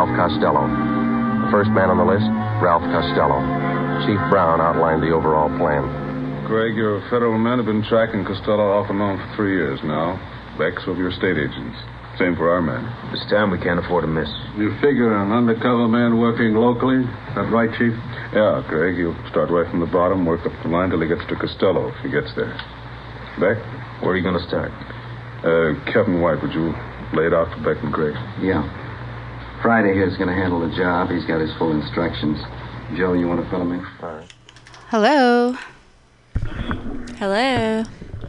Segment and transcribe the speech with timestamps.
[0.00, 0.64] Ralph Costello.
[0.64, 2.24] The first man on the list,
[2.64, 3.36] Ralph Costello.
[4.08, 5.84] Chief Brown outlined the overall plan.
[6.48, 10.16] Greg, your federal men have been tracking Costello off and on for three years now.
[10.56, 11.76] Bex will be your state agents.
[12.16, 12.80] Same for our men.
[13.12, 14.32] This time we can't afford to miss.
[14.56, 17.04] You figure an undercover man working locally?
[17.36, 17.92] That right, Chief?
[18.32, 18.96] Yeah, Greg.
[18.96, 21.92] He'll start right from the bottom, work up the line till he gets to Costello,
[21.92, 22.56] if he gets there.
[23.36, 23.60] Beck?
[24.00, 24.72] Where are you going to start?
[25.44, 26.72] Uh, Kevin White, would you
[27.12, 28.16] lay it out for Beck and Greg?
[28.40, 28.64] Yeah.
[29.62, 31.10] Friday here's going to handle the job.
[31.10, 32.38] He's got his full instructions.
[32.96, 33.78] Joe, you want to follow me?
[34.02, 34.32] All right.
[34.88, 35.56] Hello.
[37.18, 37.84] Hello.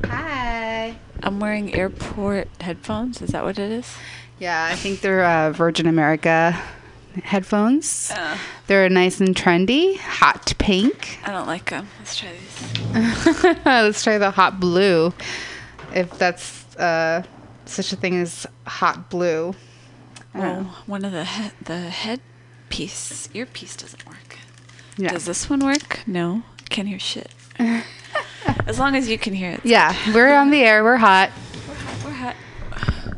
[0.05, 0.97] Hi.
[1.23, 3.21] I'm wearing airport headphones.
[3.21, 3.95] Is that what it is?
[4.39, 6.59] Yeah, I think they're uh, Virgin America
[7.23, 8.11] headphones.
[8.11, 11.19] Uh, They're nice and trendy, hot pink.
[11.23, 11.87] I don't like them.
[11.99, 13.43] Let's try these.
[13.65, 15.13] Let's try the hot blue,
[15.93, 17.23] if that's uh,
[17.65, 19.53] such a thing as hot blue.
[20.33, 20.83] Well, oh.
[20.85, 24.37] one of the he- the headpiece earpiece doesn't work.
[24.97, 25.09] Yeah.
[25.09, 26.01] Does this one work?
[26.07, 27.31] No, can't hear shit.
[28.65, 29.61] as long as you can hear it.
[29.63, 30.83] Yeah, we're on the air.
[30.83, 31.31] We're hot.
[31.67, 32.35] We're hot.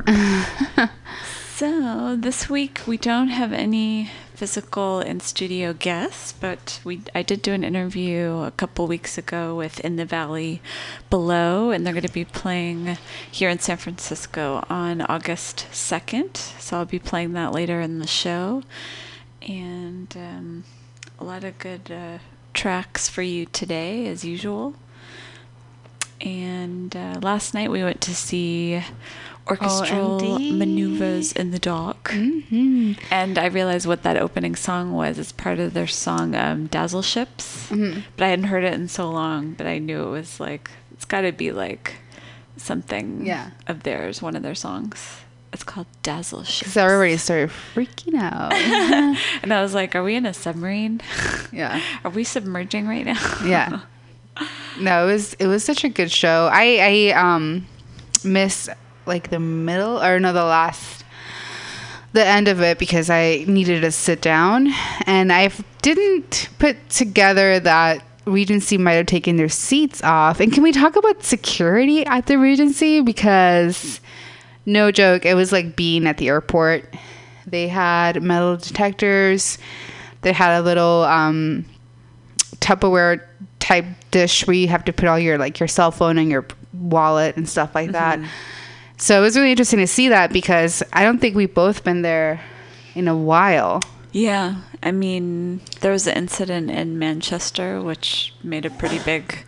[0.06, 0.90] We're hot.
[1.54, 4.10] so this week we don't have any
[4.44, 9.56] physical and studio guests, but we I did do an interview a couple weeks ago
[9.56, 10.60] with In the Valley
[11.08, 12.98] Below, and they're going to be playing
[13.30, 16.36] here in San Francisco on August second.
[16.36, 18.62] So I'll be playing that later in the show,
[19.40, 20.64] and um,
[21.18, 22.18] a lot of good uh,
[22.52, 24.74] tracks for you today, as usual.
[26.20, 28.82] And uh, last night we went to see
[29.48, 30.56] orchestral OMD.
[30.56, 32.04] maneuvers in the dark.
[32.10, 32.92] Mm-hmm.
[33.10, 35.18] And I realized what that opening song was.
[35.18, 37.68] It's part of their song um, Dazzle Ships.
[37.70, 38.00] Mm-hmm.
[38.16, 41.04] But I hadn't heard it in so long, but I knew it was like, it's
[41.04, 41.96] got to be like
[42.56, 43.50] something Yeah.
[43.66, 45.20] of theirs, one of their songs.
[45.52, 46.58] It's called Dazzle Ships.
[46.70, 48.52] Because everybody started freaking out.
[49.42, 51.00] And I was like, are we in a submarine?
[51.52, 51.80] yeah.
[52.04, 53.38] Are we submerging right now?
[53.44, 53.82] yeah
[54.80, 57.64] no it was it was such a good show i i um
[58.24, 58.68] missed
[59.06, 61.04] like the middle or no the last
[62.12, 64.68] the end of it because i needed to sit down.
[65.06, 65.50] And i
[65.82, 70.40] didn't put together that regency might have taken their seats off.
[70.40, 73.00] And can we talk about security at the regency?
[73.00, 74.00] Because
[74.66, 76.94] no joke it was like being at the airport.
[77.46, 79.58] They had metal detectors.
[80.22, 81.66] They had a little um
[82.60, 83.20] Tupperware
[83.58, 86.46] type dish where you have to put all your like your cell phone and your
[86.72, 88.20] wallet and stuff like that.
[88.96, 92.02] So it was really interesting to see that because I don't think we've both been
[92.02, 92.40] there
[92.94, 93.80] in a while.
[94.12, 99.44] Yeah, I mean, there was an incident in Manchester which made a pretty big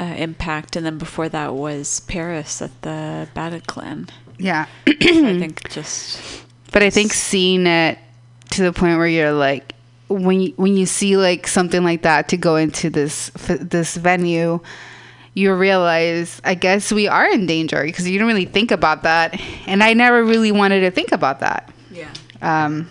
[0.00, 4.10] uh, impact, and then before that was Paris at the Bataclan.
[4.38, 4.66] Yeah.
[4.86, 7.98] So I think just But I think seeing it
[8.50, 9.74] to the point where you're like
[10.08, 14.60] when you, when you see like something like that to go into this this venue
[15.36, 19.38] you realize I guess we are in danger because you don't really think about that
[19.66, 21.70] and I never really wanted to think about that.
[21.92, 22.08] yeah,
[22.42, 22.88] Um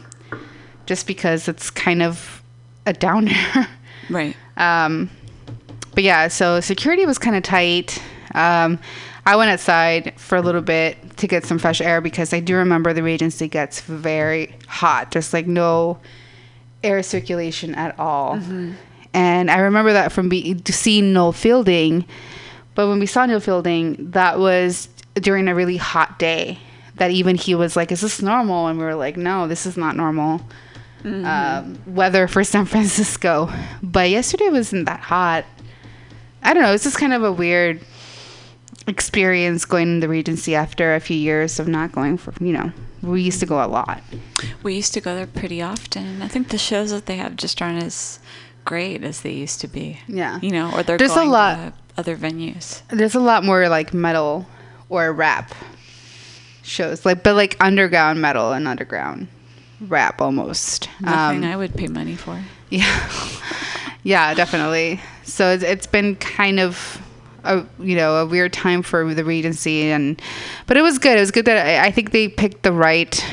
[0.85, 2.43] just because it's kind of
[2.85, 3.33] a downer.
[4.09, 4.35] right.
[4.55, 5.09] Um,
[5.95, 7.99] but yeah, so security was kind of tight.
[8.35, 8.77] Um,
[9.25, 12.55] I went outside for a little bit to get some fresh air because I do
[12.57, 15.09] remember the Regency gets very hot.
[15.11, 15.99] There's like no
[16.83, 18.39] air circulation at all.
[19.13, 22.05] And I remember that from be- seeing Noel Fielding.
[22.75, 26.59] But when we saw Noel Fielding, that was during a really hot day.
[26.97, 29.75] That even he was like, "Is this normal?" And we were like, "No, this is
[29.77, 30.41] not normal."
[31.05, 33.49] um, weather for San Francisco.
[33.83, 35.45] But yesterday wasn't that hot.
[36.41, 36.73] I don't know.
[36.73, 37.79] It's just kind of a weird
[38.87, 42.71] experience going to the Regency after a few years of not going for, you know,
[43.01, 44.01] we used to go a lot.
[44.63, 46.21] We used to go there pretty often.
[46.21, 48.19] I think the shows that they have just aren't as
[48.63, 49.99] great as they used to be.
[50.07, 50.39] Yeah.
[50.41, 52.81] you know, or they're There's a lot- other venues.
[52.89, 54.45] There's a lot more like metal
[54.89, 55.53] or rap
[56.63, 59.27] shows, like, but like underground metal and underground
[59.81, 60.89] rap almost.
[60.99, 62.41] Nothing Um, I would pay money for.
[62.69, 62.99] Yeah,
[64.03, 64.99] yeah, definitely.
[65.23, 66.99] So it's, it's been kind of
[67.43, 70.19] a you know a weird time for the Regency, and
[70.65, 71.15] but it was good.
[71.15, 73.23] It was good that I, I think they picked the right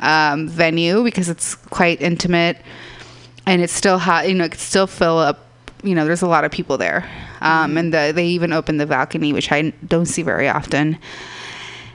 [0.00, 2.58] um, venue because it's quite intimate,
[3.46, 4.28] and it's still hot.
[4.28, 5.40] You know, it could still fill up.
[5.82, 7.08] You know, there's a lot of people there,
[7.40, 10.98] um, and the, they even opened the balcony, which I don't see very often.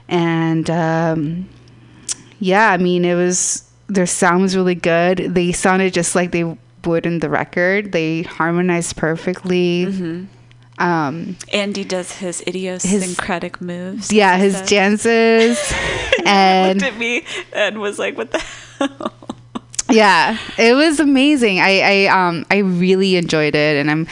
[0.07, 1.49] And um,
[2.39, 5.17] yeah, I mean, it was their sound was really good.
[5.17, 7.91] They sounded just like they would in the record.
[7.91, 10.27] They harmonized perfectly.
[10.79, 14.11] Um, Andy does his idiosyncratic moves.
[14.11, 14.69] yeah, his says.
[14.69, 15.57] dances
[16.17, 17.23] looked at me
[17.53, 18.39] and was like, "What the
[18.79, 19.13] hell?"
[19.91, 21.59] yeah, it was amazing.
[21.59, 24.07] I, I um I really enjoyed it, and I'm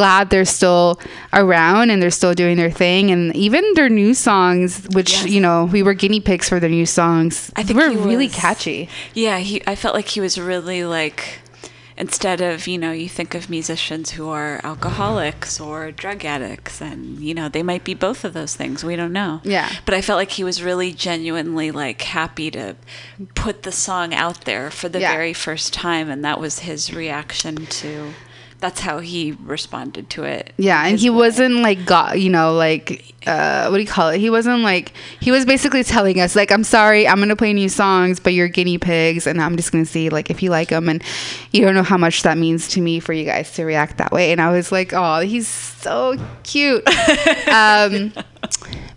[0.00, 0.98] glad they're still
[1.32, 5.28] around and they're still doing their thing, and even their new songs, which Yes.
[5.34, 7.50] you know we were guinea pigs for their new songs.
[7.56, 8.88] I think were really was- catchy.
[9.14, 9.62] Yeah, he.
[9.66, 11.40] I felt like he was really like.
[11.96, 17.20] Instead of you know, you think of musicians who are alcoholics or drug addicts, and
[17.20, 18.82] you know they might be both of those things.
[18.82, 19.40] We don't know.
[19.44, 19.68] Yeah.
[19.86, 22.74] But I felt like he was really genuinely like happy to
[23.36, 25.12] put the song out there for the Yeah.
[25.12, 27.90] very first time, and that was his reaction to.
[28.64, 30.54] That's how he responded to it.
[30.56, 31.16] Yeah, and he way.
[31.16, 34.20] wasn't like got you know like uh what do you call it?
[34.20, 37.68] He wasn't like he was basically telling us like I'm sorry, I'm gonna play new
[37.68, 40.88] songs, but you're guinea pigs, and I'm just gonna see like if you like them,
[40.88, 41.04] and
[41.52, 44.12] you don't know how much that means to me for you guys to react that
[44.12, 44.32] way.
[44.32, 46.88] And I was like, oh, he's so cute.
[47.48, 48.14] um,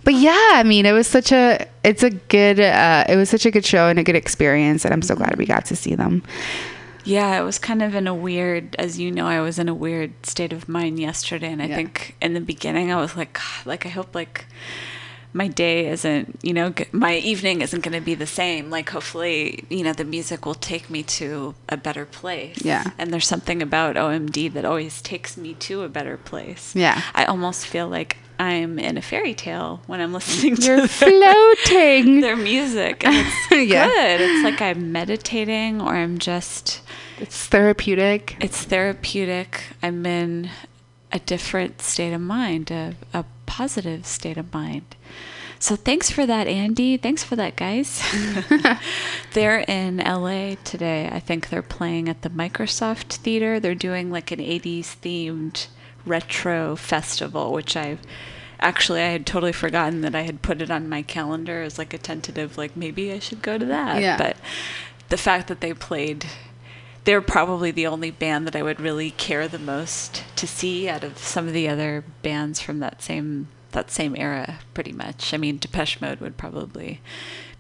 [0.05, 3.45] but yeah, I mean, it was such a it's a good uh, it was such
[3.45, 5.93] a good show and a good experience, and I'm so glad we got to see
[5.93, 6.23] them.
[7.07, 9.73] Yeah, it was kind of in a weird, as you know, I was in a
[9.73, 11.75] weird state of mind yesterday, and I Yeah.
[11.77, 14.45] think in the beginning I was like, "God," like I hope like
[15.37, 18.69] my day isn't, you know, my evening isn't going to be the same.
[18.69, 22.57] Like hopefully, you know, the music will take me to a better place.
[22.63, 22.83] Yeah.
[22.97, 26.75] And there's something about OMD that always takes me to a better place.
[26.75, 27.01] Yeah.
[27.13, 30.87] I almost feel like I'm in a fairy tale when I'm listening to You're their-
[30.87, 32.21] floating.
[32.25, 33.05] their music.
[33.05, 33.87] And it's Yeah.
[33.87, 34.21] good.
[34.21, 36.81] It's like I'm meditating or I'm just
[37.19, 38.37] It's therapeutic.
[38.39, 39.63] it's therapeutic.
[39.83, 40.49] I'm in
[41.11, 44.95] a different state of mind, a, a positive state of mind.
[45.59, 46.97] So thanks for that, Andy.
[46.97, 48.03] Thanks for that, guys.
[49.33, 51.09] they're in LA today.
[51.11, 53.59] I think they're playing at the Microsoft Theater.
[53.59, 55.67] They're doing like an 80s themed
[56.05, 58.01] retro festival, which I've
[58.59, 61.93] actually I had totally forgotten that I had put it on my calendar as like
[61.93, 64.01] a tentative like maybe I should go to that.
[64.01, 64.17] Yeah.
[64.17, 64.37] But
[65.09, 66.25] the fact that they played
[67.07, 71.05] they're probably the only band that I would really care the most to see out
[71.05, 75.33] of some of the other bands from that same that same era, pretty much.
[75.33, 76.99] I mean, Depeche Mode would probably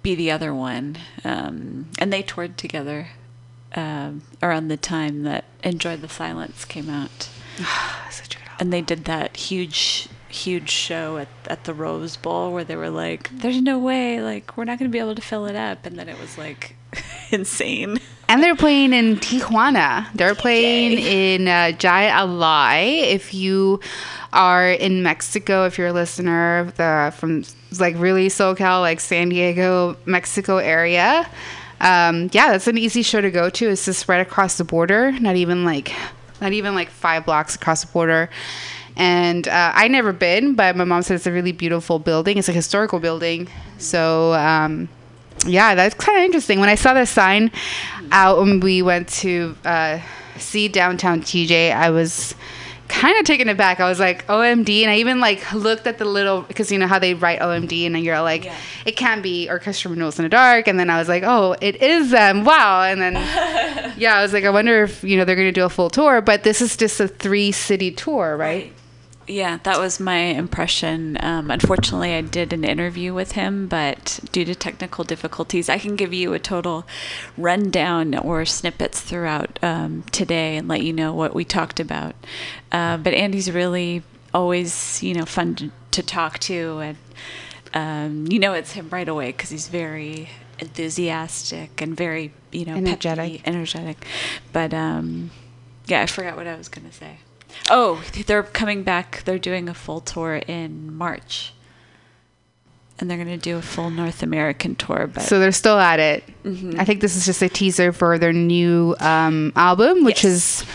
[0.03, 3.09] be the other one, um, and they toured together
[3.73, 7.29] um, around the time that "Enjoy the Silence" came out,
[8.11, 8.57] Such a good album.
[8.59, 12.89] and they did that huge, huge show at at the Rose Bowl where they were
[12.89, 15.85] like, "There's no way, like, we're not going to be able to fill it up,"
[15.85, 16.75] and then it was like
[17.31, 17.99] insane.
[18.29, 20.11] And they're playing in Tijuana.
[20.13, 23.03] They're playing in uh, Jai Alai.
[23.03, 23.79] If you
[24.33, 27.45] are in Mexico, if you're a listener the, from
[27.79, 31.29] like really SoCal, like San Diego, Mexico area,
[31.79, 33.69] um, yeah, that's an easy show to go to.
[33.69, 35.11] It's just right across the border.
[35.13, 35.93] Not even like,
[36.41, 38.29] not even like five blocks across the border.
[38.97, 42.37] And uh, I never been, but my mom said it's a really beautiful building.
[42.37, 43.47] It's a historical building.
[43.77, 44.89] So um,
[45.45, 46.59] yeah, that's kind of interesting.
[46.59, 47.51] When I saw the sign
[48.11, 49.99] out when we went to uh,
[50.37, 52.35] see downtown TJ, I was
[52.87, 53.81] kind of taken aback.
[53.81, 54.81] I was like, OMD.
[54.83, 57.85] And I even like looked at the little, because you know how they write OMD
[57.85, 58.55] and then you're like, Yeah.
[58.85, 60.67] it can be Orchestra Renewals in the Dark.
[60.69, 62.45] And then I was like, oh, it is them.
[62.45, 62.83] Wow.
[62.83, 63.13] And then,
[63.97, 65.89] yeah, I was like, I wonder if, you know, they're going to do a full
[65.89, 66.21] tour.
[66.21, 68.71] But this is just a three city tour, right?
[69.27, 71.17] Yeah, that was my impression.
[71.19, 75.97] Um, unfortunately, I did an interview with him, but due to technical difficulties, I can
[75.97, 76.87] give you a total
[77.37, 82.15] rundown or snippets throughout um, today and let you know what we talked about.
[82.71, 84.01] Uh, but Andy's really
[84.33, 86.97] always, you know, fun to, to talk to, and
[87.73, 90.29] um, you know it's him right away because he's very
[90.59, 93.43] enthusiastic and very, you know, Energetic.
[93.43, 94.07] peppy, energetic.
[94.53, 95.31] But um,
[95.85, 97.17] yeah, I forgot what I was gonna say.
[97.69, 99.23] Oh, they're coming back.
[99.25, 101.53] They're doing a full tour in March,
[102.99, 105.09] and they're gonna do a full North American tour.
[105.13, 106.23] But So they're still at it.
[106.77, 110.61] I think this is just a teaser for their new um, album, which Yes.
[110.61, 110.65] is,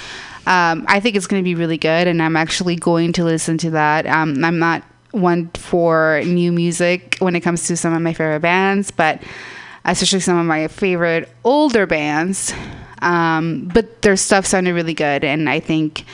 [0.47, 3.59] um, I think it's going to be really good, and I'm actually going to listen
[3.59, 4.07] to that.
[4.07, 8.41] Um, I'm not one for new music when it comes to some of my favorite
[8.41, 9.23] bands, but
[9.85, 12.53] especially some of my favorite older bands.
[13.03, 16.05] Um, but their stuff sounded really good, and I think.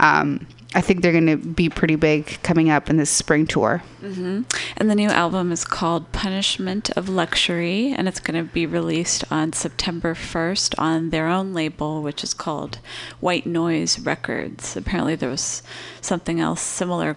[0.00, 3.82] Um, I think they're going to be pretty big coming up in this spring tour.
[4.02, 4.44] and
[4.90, 9.54] the new album is called Punishment of Luxury, and it's going to be released on
[9.54, 12.78] September 1st on their own label, which is called
[13.18, 14.76] White Noise Records.
[14.76, 15.62] Apparently, there was
[16.02, 17.16] something else similar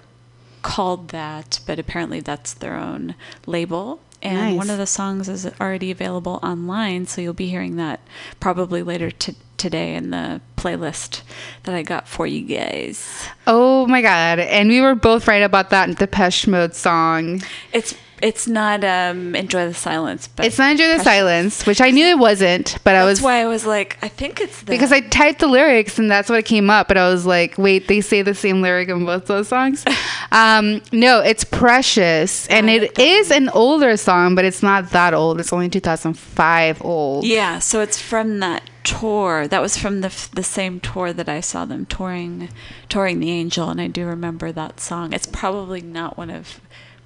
[0.62, 4.00] called that, but apparently that's their own label.
[4.24, 4.58] And Nice.
[4.58, 8.00] one of the songs is already available online, so you'll be hearing that
[8.40, 11.22] probably later t- today in the playlist
[11.64, 13.28] that I got for you guys.
[13.48, 14.40] Oh my god!
[14.40, 17.42] And we were both right about that Depeche Mode song.
[17.74, 21.04] It's It's not um, Enjoy the Silence, but It's not Enjoy the Precious.
[21.04, 24.40] Silence, which I knew it wasn't, but I was why I was like, I think
[24.40, 24.68] it's that.
[24.70, 26.88] because I typed the lyrics and that's what came up.
[26.88, 29.84] But I was like, wait, they say the same lyric in both those songs.
[30.32, 35.14] um, no, it's Precious, and I it is an older song, but it's not that
[35.16, 35.40] old.
[35.40, 37.26] It's only 2005 old.
[37.26, 39.48] Yeah, so it's from that tour.
[39.48, 42.50] That was from the the same tour that I saw them touring,
[42.90, 45.14] touring the Angel, and I do remember that song.
[45.14, 46.60] It's probably not one of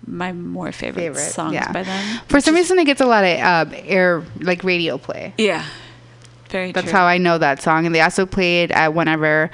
[0.06, 1.72] my more favorite, Favorite, songs yeah.
[1.72, 2.22] by them.
[2.28, 5.34] For some reason, it gets a lot of uh, air, like radio play.
[5.38, 5.66] Yeah,
[6.50, 6.72] very.
[6.72, 6.98] That's true.
[6.98, 7.86] how I know that song.
[7.86, 9.50] And they also played it at whenever,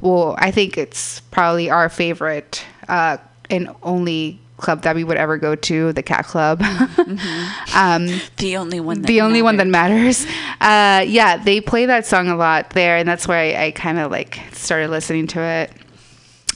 [0.00, 3.18] well, I think it's probably our favorite uh,
[3.50, 6.62] and only club that we would ever go to, the Cat Club.
[7.74, 8.06] um,
[8.38, 9.02] the only one.
[9.02, 10.26] That the only one that matters.
[10.60, 13.98] Uh, yeah, they play that song a lot there, and that's why I, I kind
[13.98, 15.72] of like started listening to it.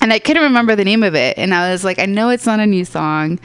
[0.00, 2.46] And I couldn't remember the name of it, and I was like, I know it's
[2.46, 3.38] not a new song,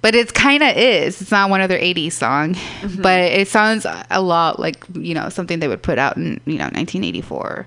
[0.00, 1.20] but it kind of is.
[1.20, 2.56] It's not one of their '80s song,
[2.98, 6.56] but it sounds a lot like you know something they would put out in you
[6.56, 7.66] know 1984,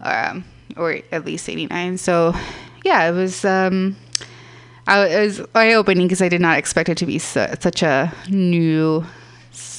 [0.00, 0.44] um,
[0.76, 1.98] or at least '89.
[1.98, 2.34] So
[2.84, 3.44] yeah, it was.
[3.44, 3.96] Um,
[4.86, 7.82] I, it was eye opening because I did not expect it to be su- such
[7.82, 9.04] a new,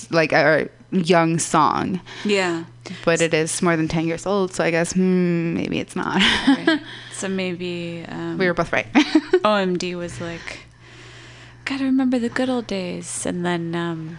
[0.09, 2.01] like a young song.
[2.23, 2.65] Yeah.
[3.03, 6.15] But it is more than 10 years old, so I guess hmm, maybe it's not.
[6.47, 6.79] Right.
[7.13, 8.91] so maybe um, we were both right.
[8.93, 10.59] OMD was like,
[11.65, 13.25] gotta remember the good old days.
[13.25, 14.17] And then um,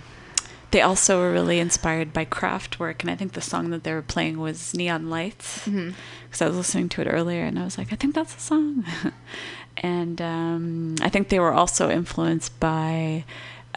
[0.73, 3.02] they also were really inspired by Kraftwerk.
[3.02, 5.64] And I think the song that they were playing was Neon Lights.
[5.64, 8.40] Because I was listening to it earlier and I was like, I think that's a
[8.40, 8.85] song.
[9.78, 13.25] and um, I think they were also influenced by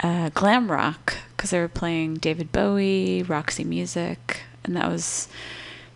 [0.01, 4.41] uh, glam rock because they were playing David Bowie, Roxy Music.
[4.63, 5.27] And that was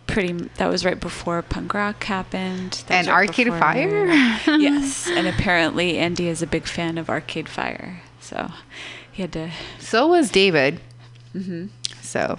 [0.06, 4.06] pretty that was right before punk rock happened That And right Arcade Fire?
[4.46, 8.50] yes and apparently andy is a big fan of arcade fire so
[9.10, 10.80] he had to so was David.
[11.34, 11.66] Mm-hmm.
[12.00, 12.38] So,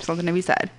[0.00, 0.70] something to be said.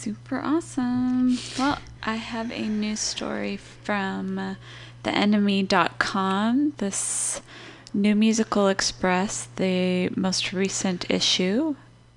[0.00, 4.54] Super awesome well i have a news story from uh,
[5.02, 7.42] the NME.com this
[7.92, 11.74] new musical express the most recent issue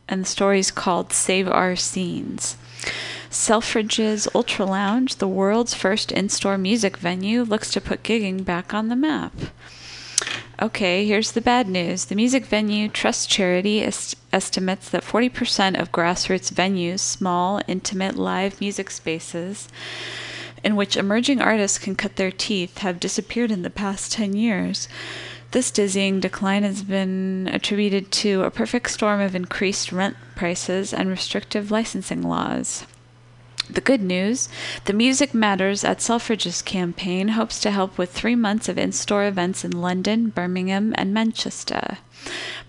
[0.08, 2.56] and the story is called save our scenes
[3.30, 8.74] Selfridge's Ultra Lounge, the world's first in store music venue, looks to put gigging back
[8.74, 9.34] on the map.
[10.62, 12.06] Okay, here's the bad news.
[12.06, 18.60] The music venue Trust Charity est- estimates that 40% of grassroots venues, small, intimate live
[18.60, 19.70] music spaces,
[20.64, 24.88] in which emerging artists can cut their teeth, have disappeared in the past 10 years.
[25.52, 31.10] This dizzying decline has been attributed to a perfect storm of increased rent prices and
[31.10, 32.86] restrictive licensing laws.
[33.70, 34.50] The good news
[34.86, 39.26] the Music Matters at Selfridges campaign hopes to help with three months of in store
[39.26, 42.00] events in London, Birmingham, and Manchester,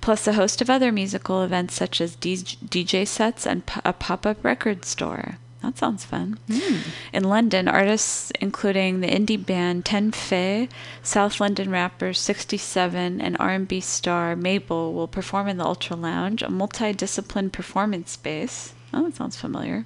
[0.00, 4.44] plus a host of other musical events such as DJ sets and a pop up
[4.44, 5.38] record store.
[5.64, 6.38] That sounds fun.
[6.52, 6.76] Hmm.
[7.14, 10.68] In London, artists including the indie band Tenfé,
[11.02, 16.48] South London rapper 67, and R&B star Mabel will perform in the Ultra Lounge, a
[16.48, 18.73] multidiscipline performance space.
[18.94, 19.84] Oh, that sounds familiar.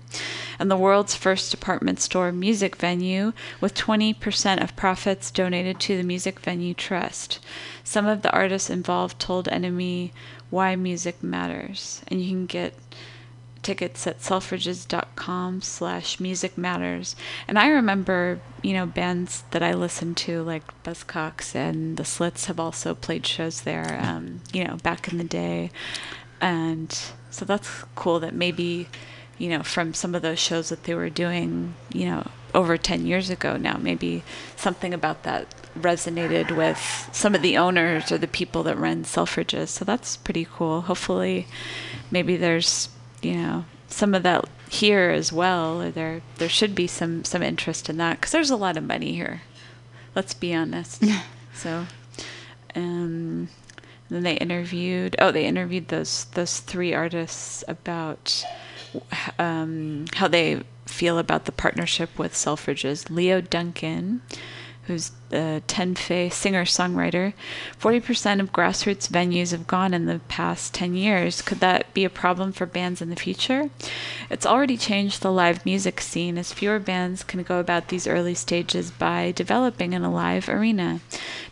[0.59, 6.03] And the world's first department store music venue, with 20% of profits donated to the
[6.03, 7.39] Music Venue Trust.
[7.83, 10.11] Some of the artists involved told NME
[10.51, 12.75] why music matters, and you can get
[13.63, 17.17] tickets at selfridges.com slash music matters
[17.49, 22.47] and i remember you know bands that i listened to like buzzcocks and the slits
[22.47, 25.71] have also played shows there um, you know back in the day
[26.41, 28.89] and so that's cool that maybe
[29.39, 33.07] you know from some of those shows that they were doing you know over 10
[33.07, 34.23] years ago now maybe
[34.57, 35.47] something about that
[35.79, 39.69] resonated with some of the owners or the people that run selfridges.
[39.69, 40.83] So that's pretty cool.
[40.83, 41.47] Hopefully
[42.11, 42.89] maybe there's
[43.23, 47.43] you know some of that here as well or there there should be some some
[47.43, 49.43] interest in that because there's a lot of money here
[50.15, 51.05] let's be honest.
[51.55, 51.87] So
[52.75, 53.49] um
[54.09, 58.45] then they interviewed oh they interviewed those those three artists about
[59.39, 63.11] um, how they feel about the partnership with Selfridges.
[63.11, 64.23] Leo Duncan,
[64.89, 67.35] who's a Tenfé singer songwriter,
[67.79, 71.43] 40% of grassroots venues have gone in the past 10 years.
[71.43, 73.71] Could that be a problem for bands in the future?
[74.31, 78.35] It's already changed the live music scene as fewer bands can go about these early
[78.35, 81.01] stages by developing in a live arena.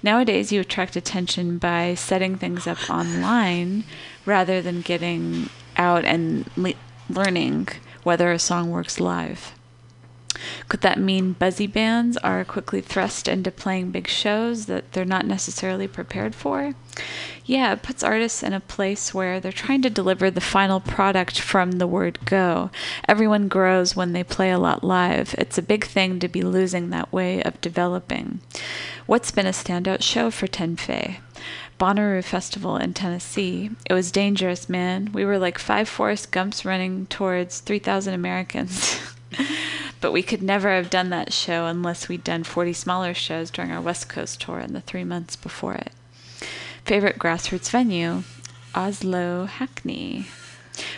[0.03, 3.85] Nowadays, you attract attention by setting things up online
[4.25, 6.73] rather than getting out and le-
[7.11, 7.69] learning
[8.03, 9.56] whether a song works live.
[10.69, 15.27] Could that mean buzzy bands are quickly thrust into playing big shows that they're not
[15.27, 16.75] necessarily prepared for?
[17.45, 21.39] Yeah, it puts artists in a place where they're trying to deliver the final product
[21.39, 22.71] from the word go.
[23.07, 25.35] Everyone grows when they play a lot live.
[25.39, 28.41] It's a big thing to be losing that way of developing.
[29.07, 31.19] What's been a standout show for Tenfé?
[31.79, 33.71] Bonnaroo Festival in Tennessee.
[33.89, 35.11] It was dangerous, man.
[35.13, 38.99] We were like five Forrest Gumps running towards 3,000 Americans.
[40.01, 43.71] but we could never have done that show unless we'd done 40 smaller shows during
[43.71, 45.93] our West Coast tour in the three months before it.
[46.85, 48.23] Favorite grassroots venue?
[48.75, 50.27] Oslo Hackney.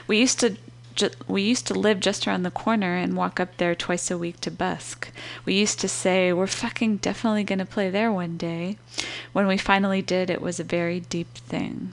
[0.07, 0.57] We used to
[1.29, 4.41] we used to live just around the corner and walk up there twice a week
[4.41, 5.11] to busk.
[5.45, 8.79] We used to say we're fucking definitely going to play there one day.
[9.33, 11.93] When we finally did, it was a very deep thing.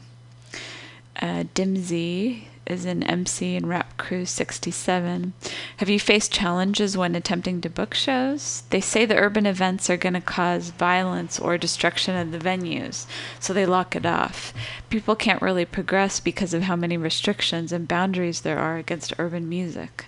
[1.21, 5.33] Uh, Dimzy is an MC in Rap Crew 67.
[5.77, 8.63] Have you faced challenges when attempting to book shows?
[8.69, 13.05] They say the urban events are going to cause violence or destruction of the venues,
[13.39, 14.53] so they lock it off.
[14.89, 19.47] People can't really progress because of how many restrictions and boundaries there are against urban
[19.47, 20.05] music.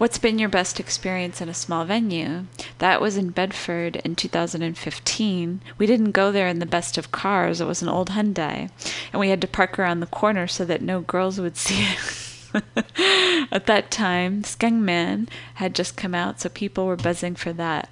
[0.00, 2.46] What's been your best experience in a small venue?
[2.78, 5.60] That was in Bedford in 2015.
[5.76, 8.70] We didn't go there in the best of cars, it was an old Hyundai,
[9.12, 13.46] and we had to park around the corner so that no girls would see it.
[13.52, 17.90] At that time, Skengman had just come out, so people were buzzing for that.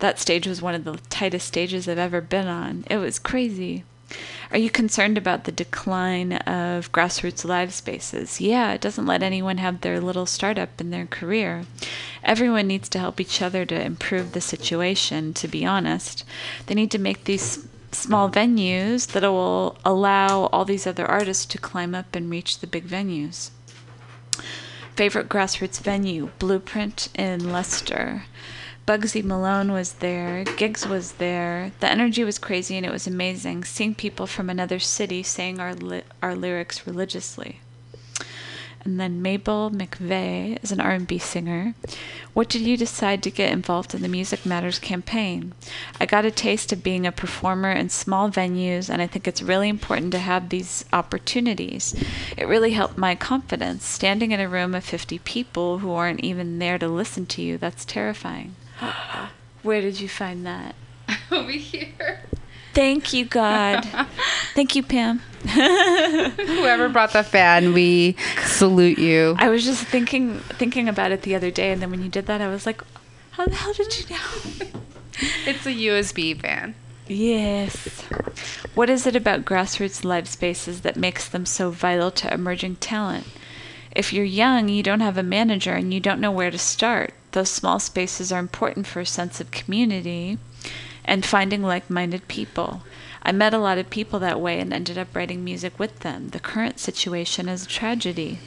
[0.00, 2.84] That stage was one of the tightest stages I've ever been on.
[2.90, 3.84] It was crazy.
[4.52, 8.40] Are you concerned about the decline of grassroots live spaces?
[8.40, 11.64] Yeah, it doesn't let anyone have their little startup in their career.
[12.22, 16.24] Everyone needs to help each other to improve the situation, to be honest.
[16.66, 21.58] They need to make these small venues that will allow all these other artists to
[21.58, 23.50] climb up and reach the big venues.
[24.94, 28.24] Favorite grassroots venue, Blueprint in Leicester.
[28.86, 31.72] Bugsy Malone was there, Giggs was there.
[31.80, 35.74] The energy was crazy and it was amazing seeing people from another city saying our
[35.74, 37.58] li- our lyrics religiously.
[38.84, 41.74] And then Mabel McVey is an R&B singer.
[42.32, 45.54] What did you decide to get involved in the Music Matters campaign?
[46.00, 49.42] I got a taste of being a performer in small venues, and I think it's
[49.42, 52.00] really important to have these opportunities.
[52.36, 53.84] It really helped my confidence.
[53.84, 57.58] Standing in a room of 50 people who aren't even there to listen to you,
[57.58, 58.54] that's terrifying.
[59.62, 60.74] Where did you find that?
[61.30, 62.20] Over here.
[62.74, 63.88] Thank you, God.
[64.54, 65.18] Thank you, Pam.
[65.48, 69.34] Whoever brought the fan, we salute you.
[69.38, 72.26] I was just thinking thinking about it the other day, and then when you did
[72.26, 72.82] that, I was like,
[73.32, 74.66] "How the hell did you know?"
[75.46, 76.74] It's a USB fan.
[77.08, 78.02] Yes.
[78.74, 83.26] What is it about grassroots live spaces that makes them so vital to emerging talent?
[83.94, 87.14] If you're young, you don't have a manager and you don't know where to start.
[87.36, 90.38] Those small spaces are important for a sense of community
[91.04, 92.80] and finding like minded people.
[93.22, 96.30] I met a lot of people that way and ended up writing music with them.
[96.30, 98.38] The current situation is a tragedy.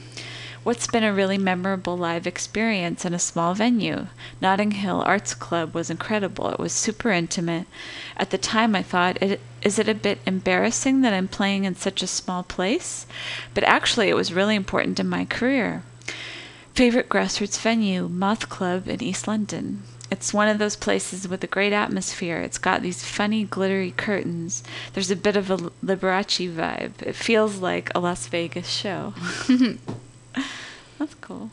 [0.63, 4.07] What's been a really memorable live experience in a small venue?
[4.41, 6.49] Notting Hill Arts Club was incredible.
[6.49, 7.67] It was super intimate.
[8.17, 12.01] At the time, I thought, is it a bit embarrassing that I'm playing in such
[12.01, 13.05] a small place?
[13.53, 15.83] But actually, it was really important in my career.
[16.79, 18.07] Favorite grassroots venue?
[18.07, 19.83] Moth Club in East London.
[20.09, 22.37] It's one of those places with a great atmosphere.
[22.37, 24.63] It's got these funny, glittery curtains.
[24.93, 27.01] There's a bit of a Liberace vibe.
[27.01, 29.13] It feels like a Las Vegas show.
[30.97, 31.49] That's cool.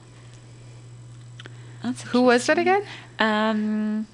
[1.82, 2.84] That's Who was that again?
[3.18, 4.06] um,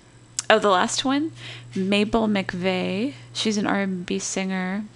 [0.48, 1.32] oh, the last one,
[1.76, 3.12] Mabel McVey.
[3.34, 4.86] She's an R&B singer.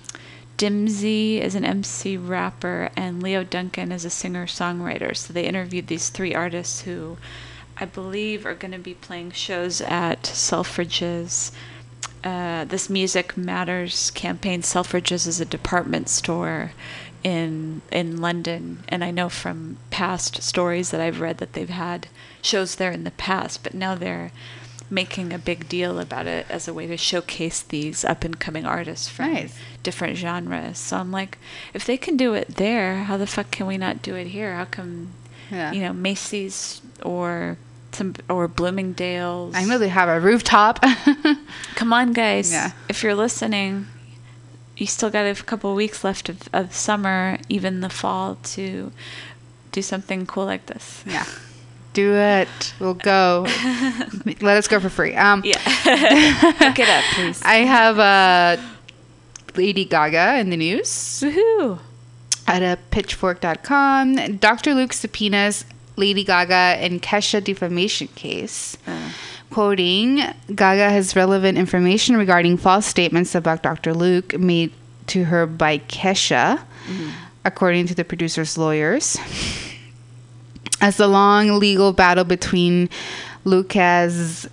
[0.57, 5.17] Dimzy is an MC rapper, and Leo Duncan is a singer-songwriter.
[5.17, 7.19] So they interviewed these three artists who,
[7.79, 11.53] I believe, are going to be playing shows at Selfridges.
[12.25, 14.63] Uh, this Music Matters campaign.
[14.63, 16.73] Selfridges is a department store
[17.23, 22.09] in in London, and I know from past stories that I've read that they've had
[22.41, 24.33] shows there in the past, but now they're
[24.91, 28.65] making a big deal about it as a way to showcase these up and coming
[28.65, 29.55] artists from Nice.
[29.83, 30.79] different genres.
[30.79, 31.39] So I'm like,
[31.75, 34.55] if they can do it there, how the fuck can we not do it here?
[34.55, 35.09] How come,
[35.51, 35.73] Yeah.
[35.73, 37.59] you know, Macy's or
[37.93, 39.55] some or Bloomingdale's?
[39.57, 40.81] I know they have a rooftop.
[41.75, 42.53] Come on, guys.
[42.53, 42.71] Yeah.
[42.89, 43.87] If you're listening,
[44.77, 48.93] you still got a couple of weeks left of, of summer, even the fall, to
[49.73, 51.03] do something cool like this.
[51.07, 51.25] yeah.
[51.97, 52.75] Do it.
[52.79, 53.47] We'll go.
[54.43, 55.15] Let us go for free.
[55.15, 55.57] Um, Yeah.
[56.61, 57.41] Look it up, please.
[57.43, 58.63] I have uh,
[59.57, 60.91] Lady Gaga in the news
[61.25, 61.79] Woohoo.
[62.47, 64.37] at a pitchfork.com.
[64.37, 64.75] Dr.
[64.75, 65.65] Luke subpoenas
[65.97, 68.77] Lady Gaga and Kesha defamation case.
[69.49, 70.17] Quoting,
[70.49, 73.95] Gaga has relevant information regarding false statements about Dr.
[73.95, 74.71] Luke made
[75.07, 76.63] to her by Kesha,
[77.43, 79.17] according to the producer's lawyers.
[80.81, 82.91] As the long legal battle between
[83.45, 84.47] Lucas,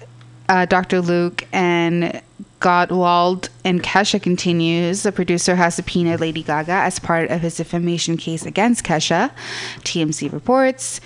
[0.47, 1.01] uh, Dr.
[1.01, 2.21] Luke, and
[2.59, 8.15] Gottwald and Kesha continues, the producer has subpoenaed Lady Gaga as part of his defamation
[8.15, 9.31] case against Kesha,
[9.79, 11.01] TMZ reports.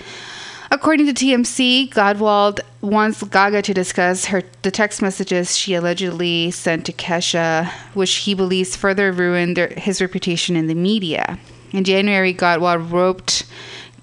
[0.70, 6.86] According to TMZ, Gottwald wants Gaga to discuss her the text messages she allegedly sent
[6.86, 11.40] to Kesha, which he believes further ruined their, his reputation in the media.
[11.72, 13.46] In January, Gottwald roped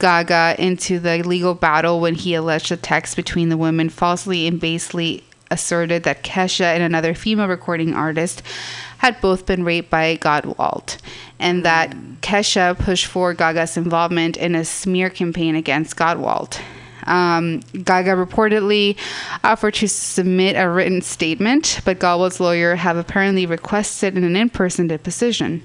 [0.05, 4.61] Gaga into the legal battle when he alleged the text between the women falsely and
[4.61, 8.43] basely asserted that Kesha and another female recording artist
[8.99, 10.99] had both been raped by Gottwald,
[11.39, 16.61] and that Kesha pushed for Gaga's involvement in a smear campaign against Gottwald.
[17.05, 18.99] Um, Gaga reportedly
[19.43, 25.63] offered to submit a written statement, but Gottwald's lawyer have apparently requested an in-person deposition.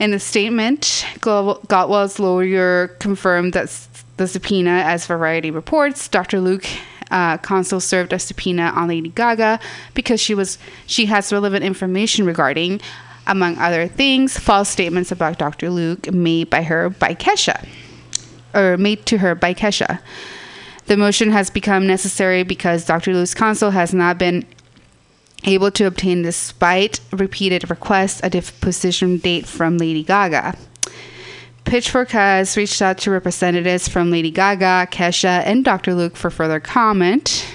[0.00, 3.86] In a statement, Go- Gottwald's lawyer confirmed that
[4.16, 6.40] the subpoena, as Variety reports, Dr.
[6.40, 6.64] Luke
[7.10, 9.60] uh, Consul served a subpoena on Lady Gaga
[9.92, 12.80] because she was she has relevant information regarding,
[13.26, 15.68] among other things, false statements about Dr.
[15.68, 17.66] Luke made by her by Kesha,
[18.54, 20.00] or made to her by Kesha.
[20.86, 23.12] The motion has become necessary because Dr.
[23.12, 24.46] Luke's Consul has not been
[25.44, 30.56] able to obtain, despite repeated requests, a deposition date from Lady Gaga.
[31.64, 35.94] Pitchfork has reached out to representatives from Lady Gaga, Kesha, and Dr.
[35.94, 37.46] Luke for further comment.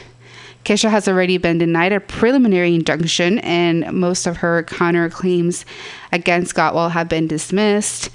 [0.63, 5.63] Kesha has already been denied a preliminary injunction, and most of her counterclaims
[6.11, 8.09] against Gottwald have been dismissed.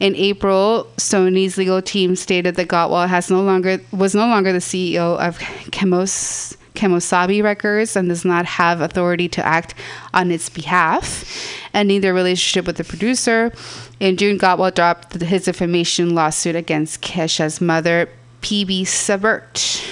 [0.00, 4.58] In April, Sony's legal team stated that Gottwald has no longer was no longer the
[4.58, 5.38] CEO of
[5.70, 9.74] Chemos, Kemosabe Records and does not have authority to act
[10.12, 11.24] on its behalf,
[11.72, 13.52] ending their relationship with the producer.
[14.00, 18.08] In June, Gottwald dropped his defamation lawsuit against Kesha's mother,
[18.40, 19.82] Pebe Sebert.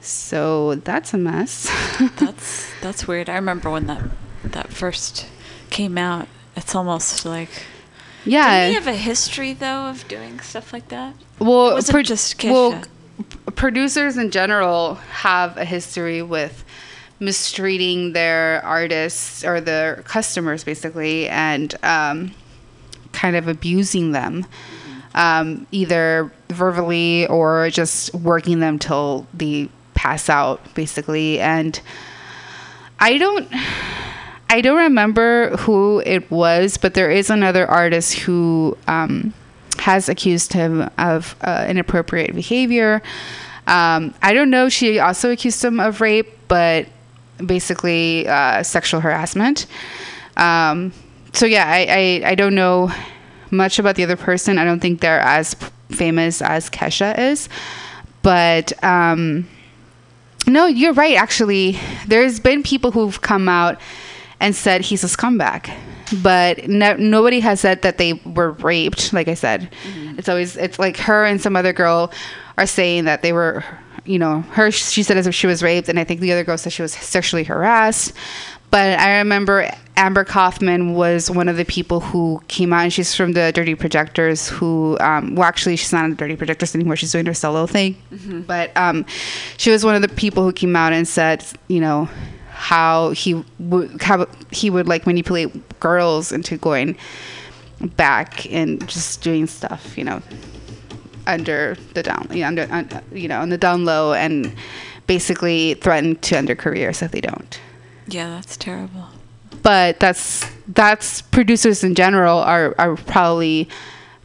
[0.00, 1.68] So that's a mess.
[2.16, 3.28] That's that's weird.
[3.28, 4.02] I remember when that
[4.44, 5.26] that first
[5.70, 6.28] came out.
[6.54, 7.48] It's almost like
[8.24, 8.60] yeah.
[8.66, 11.14] Did he have a history though of doing stuff like that?
[11.40, 12.82] well, It wasn't pro- just Kesha.
[12.84, 12.88] p-
[13.54, 16.64] producers in general have a history with
[17.18, 22.32] mistreating their artists or their customers, basically, and um,
[23.12, 24.44] kind of abusing them,
[25.14, 31.40] um, either verbally or just working them till they pass out, basically.
[31.40, 31.80] And
[33.00, 33.48] I don't.
[34.48, 39.34] I don't remember who it was, but there is another artist who um,
[39.80, 43.02] has accused him of uh, inappropriate behavior.
[43.66, 44.68] Um, I don't know.
[44.68, 46.86] She also accused him of rape, but
[47.44, 49.66] basically uh, sexual harassment.
[50.36, 50.92] Um,
[51.32, 52.90] so yeah, I, I I don't know
[53.50, 54.58] much about the other person.
[54.58, 55.54] I don't think they're as
[55.90, 57.48] famous as Kesha is,
[58.22, 58.72] but.
[58.84, 59.48] Um,
[60.48, 61.16] no, you're right.
[61.16, 63.80] Actually, there's been people who've come out
[64.38, 65.72] and said he's a scumbag,
[66.22, 69.12] but no, nobody has said that they were raped.
[69.12, 69.70] Like I said,
[70.18, 72.12] it's always it's like her and some other girl
[72.58, 73.64] are saying that they were,
[74.04, 74.70] you know, her.
[74.70, 76.82] She said as if she was raped, and I think the other girl said she
[76.82, 78.12] was sexually harassed.
[78.70, 83.14] But I remember Amber Coffman was one of the people who came out, and she's
[83.14, 84.48] from the Dirty Projectors.
[84.48, 86.96] Who, um, well, actually, she's not in the Dirty Projectors anymore.
[86.96, 87.96] She's doing her solo thing.
[88.42, 89.06] But um,
[89.56, 92.08] she was one of the people who came out and said, you know,
[92.50, 96.96] how he would how he would like manipulate girls into going
[97.96, 100.22] back and just doing stuff, you know,
[101.26, 104.54] under the down, you know, under, un, you know, on the down low, and
[105.06, 107.60] basically threaten to end their careers if they don't
[108.08, 109.06] Yeah, that's terrible.
[109.62, 113.68] but that's that's producers in general are are probably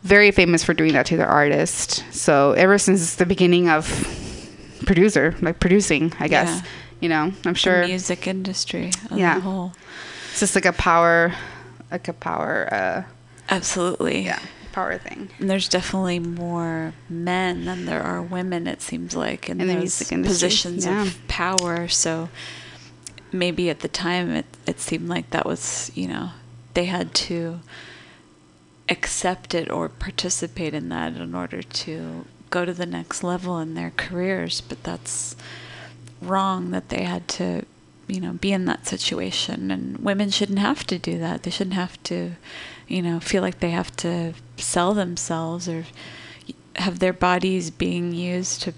[0.03, 2.03] very famous for doing that to their artist.
[2.11, 3.85] So ever since the beginning of
[4.87, 6.61] producer, like producing, I guess, Yeah.
[7.01, 9.39] you know, I'm sure The music industry as Yeah.
[10.31, 11.33] It's just like a power,
[11.91, 13.03] like a power, uh,
[13.49, 14.21] Absolutely.
[14.21, 14.39] yeah,
[14.71, 15.29] power thing.
[15.39, 20.01] And there's definitely more men than there are women, it seems like, in, In those
[20.01, 21.03] positions yeah.
[21.03, 21.87] of power.
[21.87, 22.29] So
[23.31, 26.31] maybe at the time it, it seemed like that was, you know,
[26.73, 27.59] they had to
[28.89, 33.73] accept it or participate in that in order to go to the next level in
[33.73, 34.61] their careers.
[34.61, 35.35] But that's
[36.21, 37.65] wrong that they had to,
[38.11, 39.71] you know, be in that situation.
[39.71, 41.43] And women shouldn't have to do that.
[41.43, 42.33] They shouldn't have to,
[42.87, 45.85] you know, feel like they have to sell themselves or
[46.75, 48.73] have their bodies being used to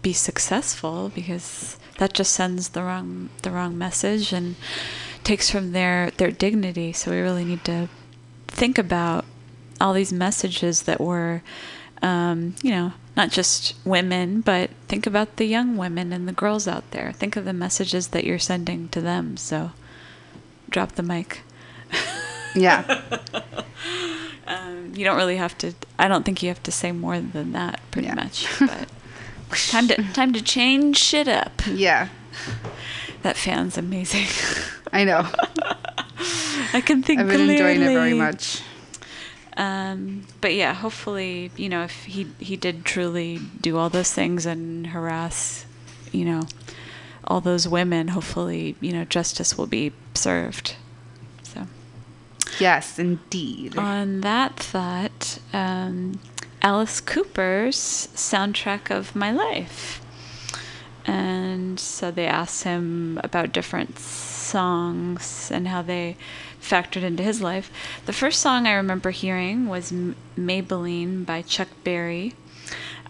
[0.00, 4.56] be successful because that just sends the wrong the wrong message and
[5.24, 6.92] takes from their their dignity.
[6.92, 7.88] So we really need to
[8.48, 9.26] think about
[9.78, 11.42] all these messages that were,
[12.00, 16.66] um, you know, not just women, but think about the young women and the girls
[16.66, 17.12] out there.
[17.12, 19.36] Think of the messages that you're sending to them.
[19.36, 19.70] So
[20.70, 21.40] drop the mic.
[22.56, 23.02] Yeah.
[24.46, 25.74] Um, you don't really have to.
[25.98, 28.14] I don't think you have to say more than that, pretty Yeah.
[28.14, 28.46] much.
[28.60, 31.62] But time to time to change shit up.
[31.66, 32.08] Yeah.
[33.22, 34.26] That fan's amazing.
[34.92, 35.26] I know.
[36.72, 38.62] I can think I've been enjoying it very much.
[39.56, 44.46] Um, but yeah, hopefully, you know, if he he did truly do all those things
[44.46, 45.64] and harass,
[46.12, 46.42] you know,
[47.24, 50.74] all those women, hopefully, you know, justice will be served.
[51.42, 51.66] So
[52.58, 53.78] Yes, indeed.
[53.78, 56.20] on that thought, um,
[56.62, 60.00] Alice Cooper's soundtrack of my life.
[61.06, 66.16] And so they asked him about different songs and how they
[66.64, 67.70] factored into his life.
[68.06, 69.92] The first song I remember hearing was
[70.36, 72.34] Maybelline by Chuck Berry.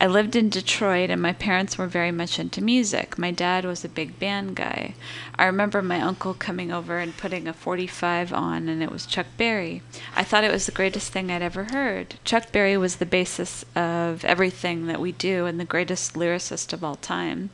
[0.01, 3.17] I lived in Detroit and my parents were very much into music.
[3.17, 4.95] My dad was a big band guy.
[5.39, 9.27] I remember my uncle coming over and putting a 45 on and it was Chuck
[9.37, 9.83] Berry.
[10.17, 12.17] I thought it was the greatest thing I'd ever heard.
[12.25, 16.83] Chuck Berry was the basis of everything that we do and the greatest lyricist of
[16.83, 17.51] all time.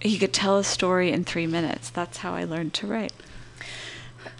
[0.00, 1.90] He could tell a story in three minutes.
[1.90, 3.12] That's how I learned to write.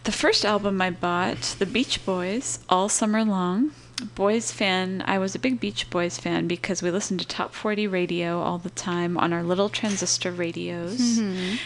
[0.05, 3.73] The first album I bought, The Beach Boys, all summer long.
[4.15, 7.87] Boys fan, I was a big Beach Boys fan because we listened to top 40
[7.87, 11.19] radio all the time on our little transistor radios.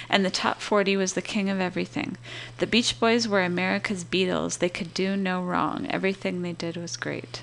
[0.09, 2.16] And the top 40 was the king of everything.
[2.59, 4.59] The Beach Boys were America's Beatles.
[4.59, 5.88] They could do no wrong.
[5.90, 7.42] Everything they did was great.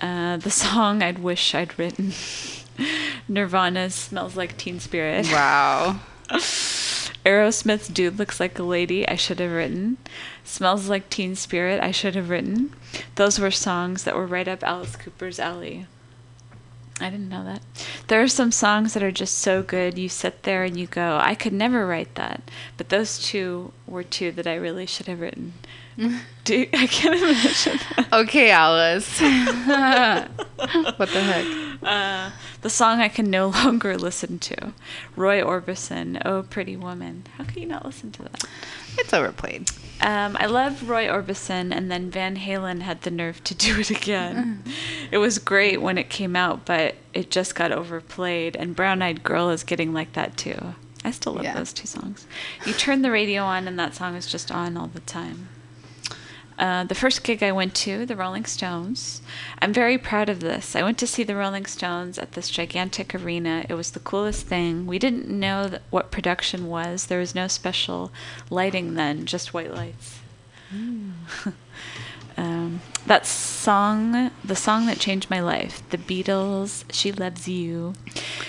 [0.00, 2.12] Uh, the song I'd wish I'd written
[3.28, 5.26] Nirvana Smells Like Teen Spirit.
[5.32, 6.00] Wow.
[7.24, 9.98] Aerosmith's Dude Looks Like a Lady, I should have written.
[10.44, 12.74] Smells Like Teen Spirit, I should have written.
[13.14, 15.86] Those were songs that were right up Alice Cooper's alley.
[17.00, 17.62] I didn't know that.
[18.08, 21.18] There are some songs that are just so good, you sit there and you go,
[21.20, 22.42] I could never write that.
[22.76, 25.54] But those two were two that I really should have written.
[26.44, 28.08] Do I can't imagine that.
[28.12, 29.20] Okay, Alice.
[30.96, 31.46] what the heck?
[31.82, 32.30] Uh,
[32.62, 34.72] the song I can no longer listen to.
[35.16, 37.24] Roy Orbison, Oh Pretty Woman.
[37.36, 38.44] How can you not listen to that?
[38.98, 39.70] It's overplayed.
[40.00, 43.90] Um, I love Roy Orbison, and then Van Halen had the nerve to do it
[43.90, 44.64] again.
[45.10, 49.22] it was great when it came out, but it just got overplayed, and Brown Eyed
[49.22, 50.74] Girl is getting like that too.
[51.04, 51.54] I still love Yeah.
[51.54, 52.26] those two songs.
[52.64, 55.48] You turn the radio on, and that song is just on all the time.
[56.58, 59.22] Uh, the first gig I went to, the Rolling Stones.
[59.60, 60.76] I'm very proud of this.
[60.76, 63.64] I went to see the Rolling Stones at this gigantic arena.
[63.68, 64.86] It was the coolest thing.
[64.86, 67.06] We didn't know that what production was.
[67.06, 68.12] There was no special
[68.50, 70.20] lighting then, just white lights.
[72.36, 77.94] um, that song, the song that changed my life, the Beatles, She Loves You.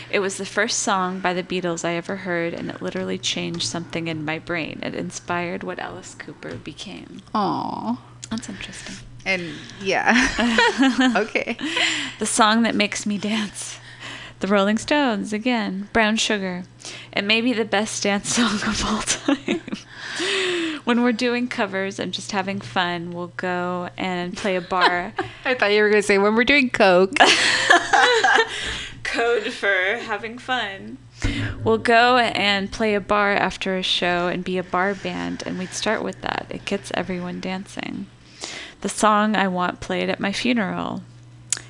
[0.10, 3.63] It was the first song by the Beatles I ever heard, and it literally changed
[3.63, 4.80] something in my brain.
[4.84, 7.22] It inspired what Alice Cooper became.
[7.34, 8.00] Aw.
[8.30, 8.96] That's interesting.
[9.26, 11.13] And yeah.
[11.15, 11.58] okay.
[12.19, 13.80] The song that makes me dance.
[14.39, 15.89] The Rolling Stones, again.
[15.93, 16.63] Brown Sugar.
[17.12, 19.62] It may be the best dance song of all time.
[20.84, 25.13] when we're doing covers and just having fun, we'll go and play a bar.
[25.45, 27.13] I thought you were going to say when we're doing Coke.
[29.04, 30.97] Code for having fun.
[31.63, 35.58] We'll go and play a bar after a show and be a bar band, and
[35.60, 36.47] we'd start with that.
[36.49, 38.08] It gets everyone dancing.
[38.82, 41.04] The song I want played at my funeral.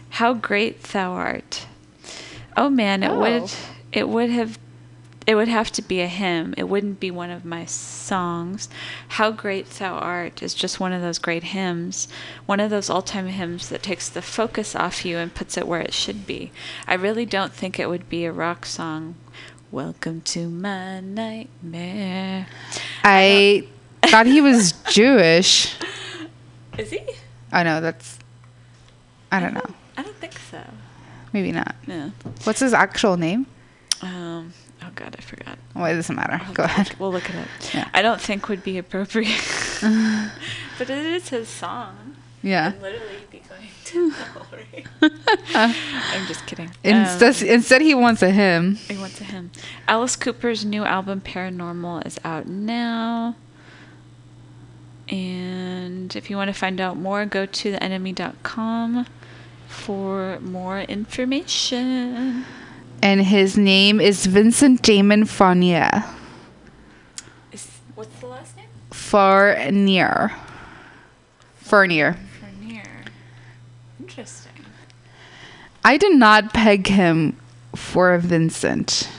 [0.10, 1.67] How great thou art.
[2.56, 3.19] Oh man, it Oh.
[3.19, 3.51] would
[3.91, 4.58] it would have
[5.25, 6.53] it would have to be a hymn.
[6.57, 8.67] It wouldn't be one of my songs.
[9.09, 12.07] How Great Thou Art is just one of those great hymns,
[12.45, 15.67] one of those all time hymns that takes the focus off you and puts it
[15.67, 16.51] where it should be.
[16.88, 19.15] I really don't think it would be a rock song.
[19.71, 22.47] Welcome to my nightmare.
[23.03, 23.67] I
[24.03, 25.75] thought he was Jewish.
[26.77, 27.01] Is he?
[27.51, 28.19] I know that's.
[29.31, 29.65] I don't know.
[29.97, 30.62] I don't think so.
[31.31, 31.75] Maybe not.
[31.88, 32.12] No.
[32.43, 33.47] What's his actual name?
[34.01, 34.53] Um,
[34.95, 35.58] God, I forgot.
[35.75, 36.34] Well, it doesn't matter.
[36.45, 36.95] I'll Go look- ahead.
[36.99, 37.47] We'll look it up.
[37.73, 37.89] Yeah.
[37.93, 39.29] I don't think would be appropriate.
[39.82, 42.15] but it is his song.
[42.41, 42.73] Yeah.
[42.75, 44.13] I'd literally be going to?
[45.56, 46.71] I'm just kidding.
[46.84, 48.77] Instead, Um, instead he wants a hymn.
[48.89, 49.51] I went to him.
[49.88, 53.36] Alice Cooper's new album Paranormal is out now.
[55.10, 59.06] And if you want to find out more, go to the NME.com
[59.67, 62.45] for more information.
[63.03, 66.05] And his name is Vincent Damon Fournier.
[67.51, 68.67] Is, what's the last name?
[68.91, 70.31] Fournier.
[71.57, 72.15] Fournier.
[72.39, 73.03] Fournier.
[73.99, 74.53] Interesting.
[75.83, 77.35] I did not peg him
[77.75, 79.09] for Vincent.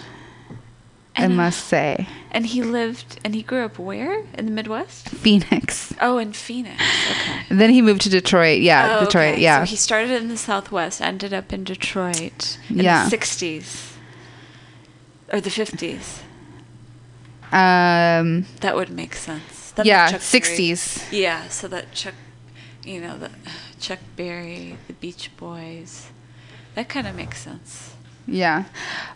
[1.16, 2.08] I And, must say.
[2.32, 4.24] And he lived and he grew up where?
[4.36, 5.08] In the Midwest?
[5.10, 5.94] Phoenix.
[6.00, 6.82] Oh, in Phoenix.
[6.82, 7.40] Okay.
[7.50, 8.60] And then he moved to Detroit.
[8.60, 9.34] Yeah, Oh, Detroit.
[9.34, 9.42] okay.
[9.42, 9.64] Yeah.
[9.64, 13.04] So he started in the Southwest, ended up in Detroit in Yeah.
[13.04, 13.92] the 60s
[15.32, 16.22] or the 50s.
[17.52, 19.70] um, That would make sense.
[19.76, 20.40] Then yeah, Chuck Berry-
[20.74, 21.12] 60s.
[21.12, 22.14] Yeah, so that Chuck,
[22.84, 23.30] you know, the
[23.80, 26.08] Chuck Berry, the Beach Boys,
[26.74, 27.94] that kind of makes sense.
[28.26, 28.64] Yeah.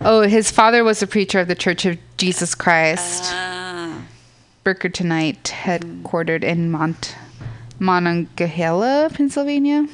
[0.00, 3.24] Oh, his father was a preacher of the Church of Jesus Christ.
[3.26, 4.02] Ah,
[4.92, 7.16] Tonight, headquartered in Mont
[7.78, 9.86] Monongahela, Pennsylvania.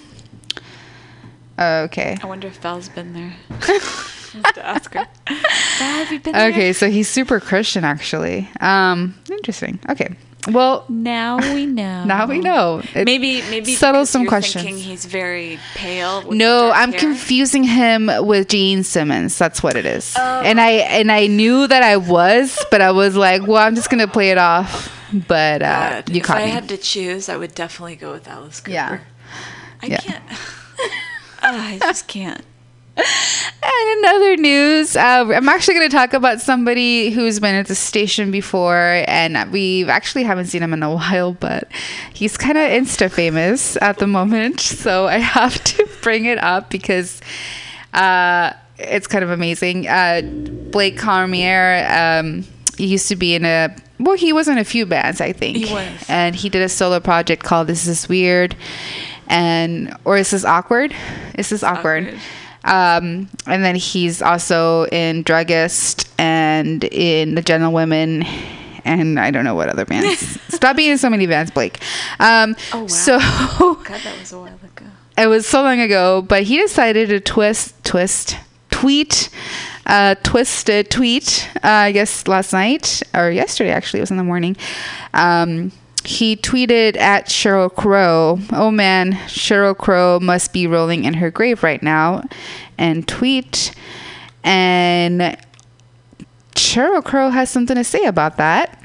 [1.56, 2.16] Okay.
[2.20, 3.34] I wonder if Val's been there.
[3.60, 5.06] to ask her.
[5.28, 6.50] Have you been there?
[6.50, 8.48] Okay, so he's super Christian actually.
[8.60, 9.78] Um interesting.
[9.88, 10.16] Okay.
[10.50, 12.04] Well, Now we know.
[12.04, 12.82] now we know.
[12.94, 14.64] It Maybe maybe settles some you're questions.
[14.64, 16.30] Thinking he's very pale.
[16.30, 17.00] No, I'm hair.
[17.00, 19.38] confusing him with Gene Simmons.
[19.38, 20.14] That's what it is.
[20.18, 20.42] Oh.
[20.44, 23.88] And I and I knew that I was, but I was like, well, I'm just
[23.90, 24.90] gonna play it off.
[25.28, 26.50] But uh, God, you if caught I me.
[26.50, 28.72] had to choose, I would definitely go with Alice Cooper.
[28.72, 28.98] Yeah.
[29.82, 29.98] I Yeah.
[30.00, 30.24] can't.
[31.46, 32.40] Ah, I just can't.
[32.96, 37.66] And in other news, uh, I'm actually going to talk about somebody who's been at
[37.66, 41.66] the station before, and we actually haven't seen him in a while, but
[42.12, 44.60] he's kind of Insta famous at the moment.
[44.60, 47.20] So I have to bring it up because
[47.94, 49.88] uh, it's kind of amazing.
[49.88, 50.22] Uh,
[50.70, 52.44] Blake Cormier, um,
[52.76, 55.56] he used to be in a well, he was in a few bands, I think.
[55.56, 56.04] He was.
[56.08, 58.56] and he did a solo project called "This Is Weird,"
[59.28, 60.94] and or "This "Is This Awkward?"
[61.38, 62.08] Is this awkward?
[62.08, 62.20] Awkward.
[62.64, 68.24] Um, and then he's also in Druggist and in The Gentlewomen
[68.84, 70.38] and I don't know what other bands.
[70.48, 71.80] Stop being in so many bands, Blake.
[72.20, 72.86] Um, Oh, wow.
[72.86, 74.86] So God, that was a while ago.
[75.18, 78.36] it was so long ago, but he decided to twist, twist,
[78.70, 79.30] tweet,
[79.86, 81.48] uh, twisted tweet.
[81.56, 84.56] Uh, I guess last night or yesterday, actually, it was in the morning.
[85.14, 85.72] Um,
[86.04, 91.62] he tweeted at Sheryl Crow, "Oh man, Sheryl Crow must be rolling in her grave
[91.62, 92.22] right now,"
[92.78, 93.72] and tweet.
[94.42, 95.36] And
[96.54, 98.78] Sheryl Crow has something to say about that.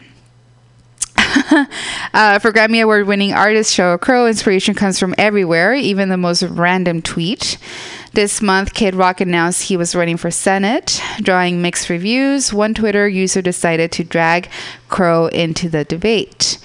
[2.14, 6.44] uh, for Grammy Award winning artist Sheryl Crow, inspiration comes from everywhere, even the most
[6.44, 7.58] random tweet.
[8.14, 12.52] This month, Kid Rock announced he was running for Senate, drawing mixed reviews.
[12.52, 14.50] One Twitter user decided to drag
[14.88, 16.58] Crow into the debate.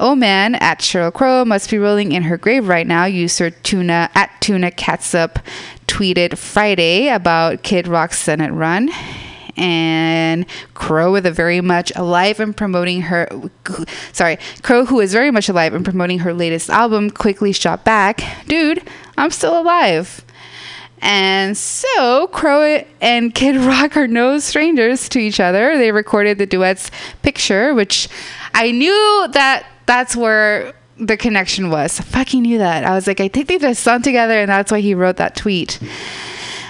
[0.00, 3.04] Oh man, at Sheryl Crow must be rolling in her grave right now.
[3.04, 5.42] User Tuna at Tuna Catsup
[5.88, 8.90] tweeted Friday about Kid Rock's Senate run
[9.56, 13.28] and Crow with a very much alive and promoting her
[14.12, 18.22] sorry, Crow who is very much alive and promoting her latest album quickly shot back,
[18.46, 20.24] dude, I'm still alive.
[21.00, 25.76] And so Crow and Kid Rock are no strangers to each other.
[25.76, 26.90] They recorded the duet's
[27.22, 28.08] picture, which
[28.54, 31.98] I knew that that's where the connection was.
[31.98, 32.84] I fucking knew that.
[32.84, 35.34] I was like, I think they just sung together, and that's why he wrote that
[35.34, 35.80] tweet.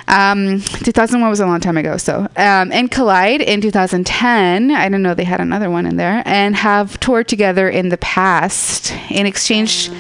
[0.07, 1.99] Um, 2001 was a long time ago.
[1.99, 4.71] So, um, and Collide in 2010.
[4.71, 7.99] I didn't know they had another one in there, and have toured together in the
[7.99, 8.95] past.
[9.11, 9.91] In exchange,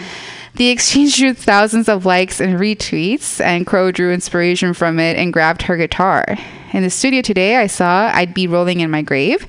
[0.59, 5.33] the exchange drew thousands of likes and retweets, and Crow drew inspiration from it and
[5.33, 6.25] grabbed her guitar.
[6.73, 9.47] In the studio today, I saw I'd be rolling in my grave.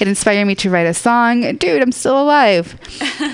[0.00, 1.56] It inspired me to write a song.
[1.56, 2.76] Dude, I'm still alive.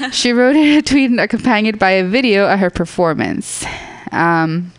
[0.12, 3.64] she wrote a tweet accompanied by a video of her performance.
[4.12, 4.72] Um,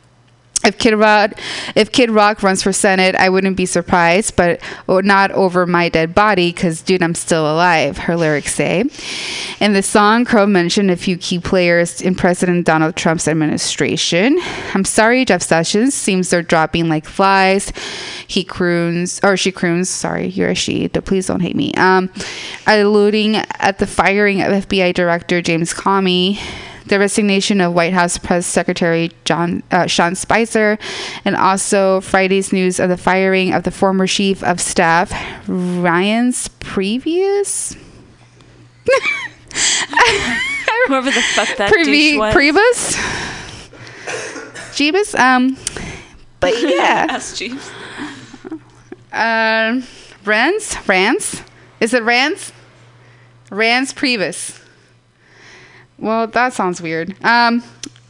[0.66, 1.40] if Kid Rock,
[1.76, 6.16] if Kid Rock runs for Senate, I wouldn't be surprised, but not over my dead
[6.16, 7.98] body, because dude, I'm still alive.
[7.98, 8.86] Her lyrics say.
[9.60, 14.38] In the song, Crow mentioned a few key players in President Donald Trump's administration.
[14.74, 15.94] I'm sorry, Jeff Sessions.
[15.94, 17.72] Seems they're dropping like flies.
[18.28, 19.90] He croons, or she croons.
[19.90, 20.88] Sorry, you're a she.
[20.90, 21.74] Please don't hate me.
[21.76, 22.12] Um,
[22.66, 26.40] alluding at the firing of FBI Director James Comey
[26.88, 30.78] the resignation of White House Press Secretary John uh, Sean Spicer,
[31.24, 35.10] and also Friday's news of the firing of the former chief of staff
[35.48, 37.76] Reince Priebus?
[40.88, 42.36] Whoever the fuck that Previ- was.
[42.36, 42.96] Priebus?
[44.76, 45.18] Jeebus?
[45.18, 45.58] Um
[46.40, 47.08] but yeah.
[47.10, 47.72] Ask Jeeves.
[49.12, 49.84] um
[50.26, 50.76] Rance?
[50.88, 51.42] Rance?
[51.80, 52.52] Is it Rance?
[53.50, 54.62] Rance Priebus
[55.98, 57.16] well, that sounds weird.
[57.24, 57.64] Um,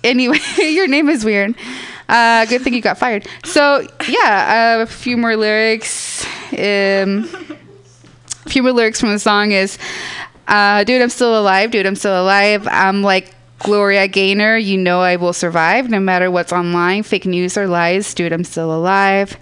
[0.04, 1.56] anyway, your name is weird.
[2.08, 3.28] Uh, good thing you got fired.
[3.44, 6.26] So yeah, uh, a few more lyrics.
[6.52, 7.28] Um,
[8.46, 9.78] a few more lyrics from the song is,
[10.48, 11.72] uh, "Dude, I'm still alive.
[11.72, 12.68] Dude, I'm still alive.
[12.70, 17.58] I'm like." Gloria Gaynor, you know I will survive no matter what's online, fake news
[17.58, 18.14] or lies.
[18.14, 19.38] Dude, I'm still alive.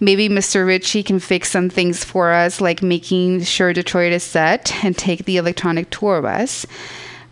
[0.00, 0.66] Maybe Mr.
[0.66, 5.24] Ritchie can fix some things for us, like making sure Detroit is set and take
[5.24, 6.66] the electronic tour of us.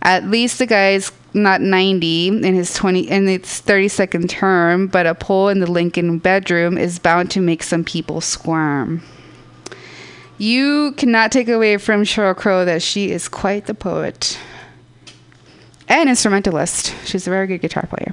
[0.02, 5.14] At least the guy's not 90 in his 20 in its 32nd term, but a
[5.14, 9.02] poll in the Lincoln bedroom is bound to make some people squirm.
[10.38, 14.38] You cannot take away from Sheryl Crow that she is quite the poet
[15.88, 16.94] and instrumentalist.
[17.04, 18.12] She's a very good guitar player.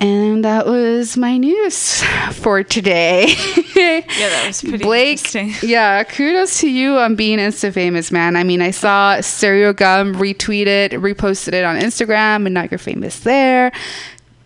[0.00, 3.34] And that was my news for today.
[3.80, 5.54] Yeah, that was pretty Blake, interesting.
[5.66, 8.36] yeah, kudos to you on being Insta famous, man.
[8.36, 13.20] I mean, I saw Stereogum retweet it, reposted it on Instagram, and now you're famous
[13.20, 13.72] there.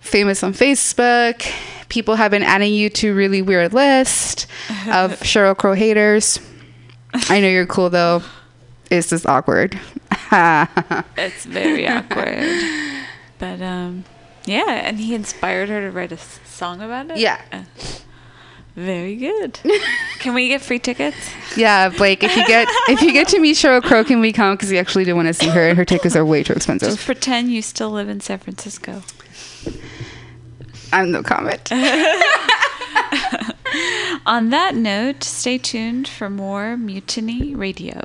[0.00, 1.44] Famous on Facebook.
[1.88, 4.46] People have been adding you to really weird list
[4.88, 6.38] of Sheryl Crow haters.
[7.28, 8.22] I know you're cool though.
[8.90, 9.78] It's just awkward.
[11.16, 12.44] It's very awkward.
[13.38, 14.04] But um,
[14.46, 17.18] yeah, and he inspired her to write a s- song about it.
[17.18, 17.40] Yeah.
[17.52, 17.62] Uh,
[18.76, 19.58] very good.
[20.18, 21.16] Can we get free tickets?
[21.56, 22.24] yeah, Blake.
[22.24, 24.54] If you get if you get to meet Sheryl Crow, can we come?
[24.56, 26.88] Because we actually do want to see her, and her tickets are way too expensive.
[26.88, 29.02] Just pretend you still live in San Francisco.
[30.92, 31.70] I'm no comment.
[34.26, 38.02] On that note, stay tuned for more Mutiny Radio.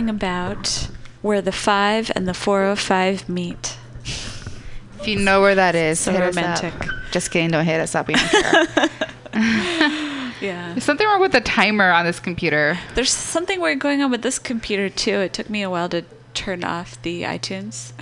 [0.00, 0.88] Talking about
[1.22, 3.76] where the 5 and the 405 meet.
[4.04, 6.74] If you know where that is, So hit romantic.
[6.74, 6.94] us up.
[7.12, 8.08] Just kidding, don't hit us up.
[8.08, 8.88] We don't care.
[10.40, 10.72] Yeah.
[10.72, 12.78] There's something wrong with the timer on this computer.
[12.94, 15.16] There's something weird going on with this computer too.
[15.16, 17.92] It took me a while to turn off the iTunes.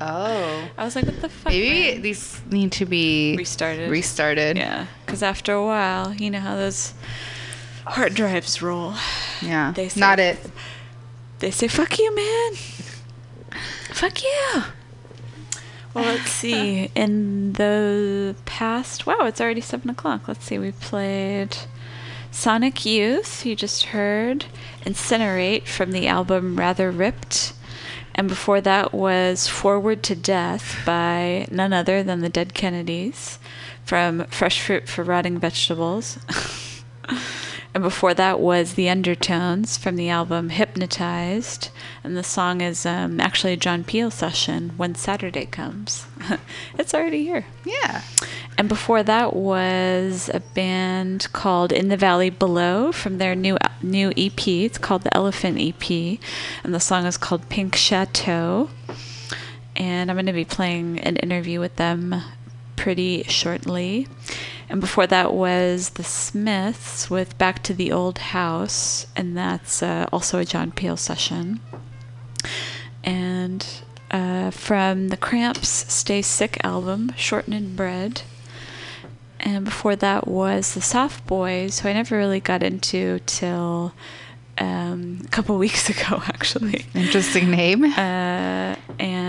[0.00, 0.68] Oh.
[0.78, 1.50] I was like, what the fuck?
[1.52, 2.02] Maybe man?
[2.02, 3.90] these need to be restarted.
[3.90, 4.56] restarted.
[4.56, 6.94] Yeah, because after a while, you know how those
[7.84, 8.94] hard drives roll.
[9.42, 9.72] Yeah.
[9.74, 10.38] They say- Not it.
[11.40, 12.52] They say, fuck you, man.
[13.92, 14.62] Fuck you.
[15.94, 16.90] Well, let's see.
[16.94, 20.28] In the past, wow, it's already 7 o'clock.
[20.28, 20.58] Let's see.
[20.58, 21.56] We played
[22.30, 24.44] Sonic Youth, you just heard.
[24.84, 27.54] Incinerate from the album Rather Ripped.
[28.14, 33.38] And before that was Forward to Death by none other than the Dead Kennedys
[33.84, 36.18] from Fresh Fruit for Rotting Vegetables.
[37.72, 41.70] and before that was The Undertones from the album Hypnotized.
[42.02, 46.06] And the song is um, actually a John Peel session, When Saturday Comes.
[46.78, 47.46] it's already here.
[47.64, 48.02] Yeah.
[48.58, 54.12] And before that was a band called In the Valley Below from their new new
[54.16, 54.46] EP.
[54.48, 56.18] It's called the Elephant EP,
[56.64, 58.68] and the song is called Pink Chateau.
[59.76, 62.22] And I'm going to be playing an interview with them
[62.76, 64.08] pretty shortly.
[64.70, 70.06] And before that was the Smiths with Back to the Old House, and that's uh,
[70.12, 71.58] also a John Peel session.
[73.02, 73.66] And
[74.12, 78.22] uh, from the Cramps Stay Sick album, Shortening Bread.
[79.40, 83.92] And before that was the Soft Boys, who I never really got into till
[84.58, 86.86] um, a couple weeks ago, actually.
[86.94, 87.84] Interesting name.
[87.84, 89.19] Uh, and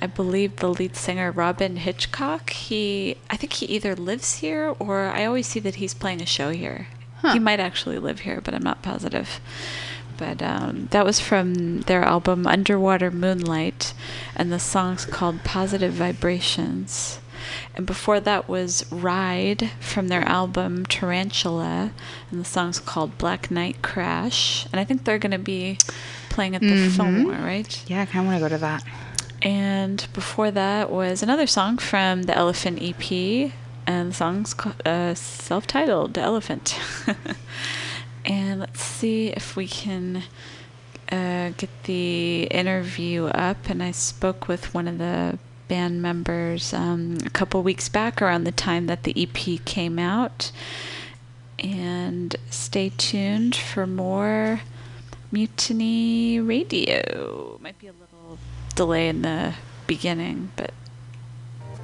[0.00, 2.50] I believe the lead singer Robyn Hitchcock.
[2.50, 6.26] He, I think he either lives here or I always see that he's playing a
[6.26, 6.88] show here.
[7.32, 9.40] He might actually live here, but I'm not positive.
[10.16, 13.92] But um, that was from their album Underwater Moonlight,
[14.36, 17.20] and the song's called Positive Vibrations.
[17.74, 21.92] And before that was Ride from their album Tarantula,
[22.30, 24.66] and the song's called Black Nite Crash.
[24.72, 25.78] And I think they're going to be
[26.28, 27.82] playing at the Fillmore, right?
[27.86, 28.84] Yeah, I kind of want to go to that.
[29.42, 33.52] And before that was another song from the Elephant EP,
[33.86, 36.78] and the song's uh, self-titled "The Elephant."
[38.24, 40.24] and let's see if we can
[41.10, 43.70] uh, get the interview up.
[43.70, 45.38] And I spoke with one of the
[45.68, 50.52] band members um, a couple weeks back around the time that the EP came out.
[51.58, 54.62] And stay tuned for more
[55.32, 57.58] Mutiny Radio.
[57.60, 57.92] Might be a
[58.80, 59.52] delay in the
[59.86, 60.72] beginning, but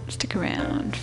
[0.09, 0.99] stick around.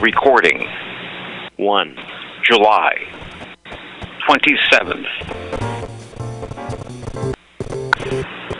[0.00, 0.68] Recording
[1.56, 1.96] 1.
[2.48, 2.94] July
[4.28, 5.04] 27th.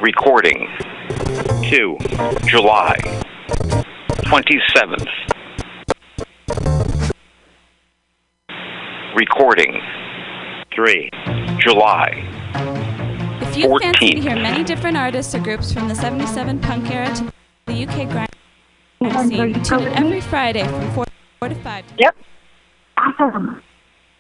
[0.03, 0.67] Recording
[1.71, 1.97] 2.
[2.49, 2.97] July
[4.25, 5.07] 27th.
[9.15, 9.81] Recording
[10.75, 11.11] 3.
[11.61, 12.29] July
[13.41, 17.15] If you fancy to hear many different artists or groups from the 77 punk era
[17.15, 17.33] to
[17.67, 18.31] the UK grind
[19.29, 21.05] scene, tune in every Friday from 4,
[21.39, 21.85] 4 to 5.
[21.99, 22.17] Yep.
[22.97, 23.63] Awesome.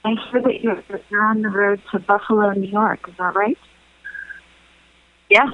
[0.07, 0.81] I hear that you're,
[1.11, 3.01] you're on the road to Buffalo, New York.
[3.09, 3.59] Is that right?
[5.29, 5.49] Yes.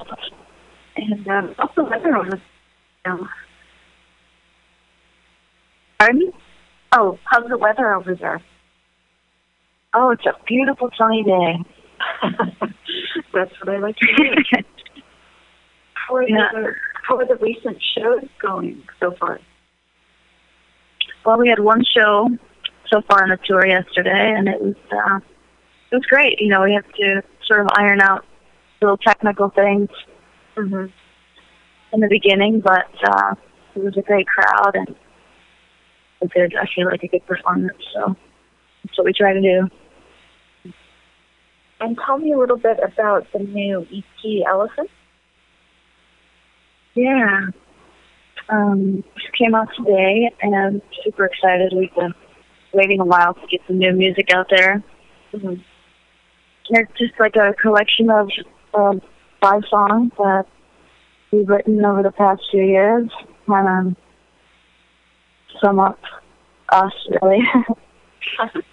[0.95, 2.39] And um, how's the weather over
[3.03, 3.19] there?
[5.97, 6.33] Pardon?
[6.91, 8.43] Oh, how's the weather over there?
[9.95, 11.55] Oh, it's a beautiful sunny day.
[13.33, 14.35] That's what I like to hear.
[15.95, 16.75] how, are the,
[17.07, 19.39] how are the recent shows going so far?
[21.25, 22.27] Well, we had one show
[22.93, 25.19] so far on the tour yesterday, and it was uh,
[25.91, 26.39] it was great.
[26.39, 28.25] You know, we have to sort of iron out
[28.81, 29.89] little technical things
[30.55, 30.85] Mm-hmm.
[31.93, 33.33] in the beginning, but uh,
[33.75, 34.95] it was a great crowd, and
[36.21, 36.55] it did.
[36.55, 37.73] I feel like a good performance.
[37.93, 38.15] So
[38.83, 40.73] that's what we try to do.
[41.79, 44.91] And tell me a little bit about the new EP Elephant.
[46.93, 47.47] Yeah.
[48.49, 51.73] Um, just came out today, and I'm super excited.
[51.75, 52.13] We've been
[52.73, 54.83] waiting a while to get some new music out there.
[55.33, 55.61] Mm-hmm.
[56.69, 58.29] It's just like a collection of
[58.73, 59.01] um,
[59.41, 60.45] five songs that
[61.31, 63.09] we've written over the past few years,
[63.47, 63.97] and um,
[65.61, 65.99] sum up
[66.69, 67.39] us, really.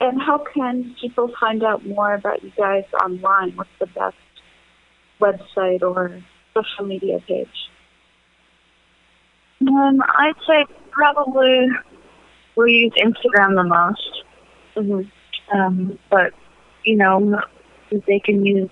[0.00, 3.56] And how can people find out more about you guys online?
[3.56, 4.14] What's the best
[5.20, 6.22] website or
[6.54, 7.48] social media page?
[9.60, 11.66] um, I'd say probably
[12.64, 14.24] we use Instagram the most.
[14.76, 15.56] Mm-hmm.
[15.58, 16.32] Um, but,
[16.84, 17.40] you know,
[17.90, 18.70] they can use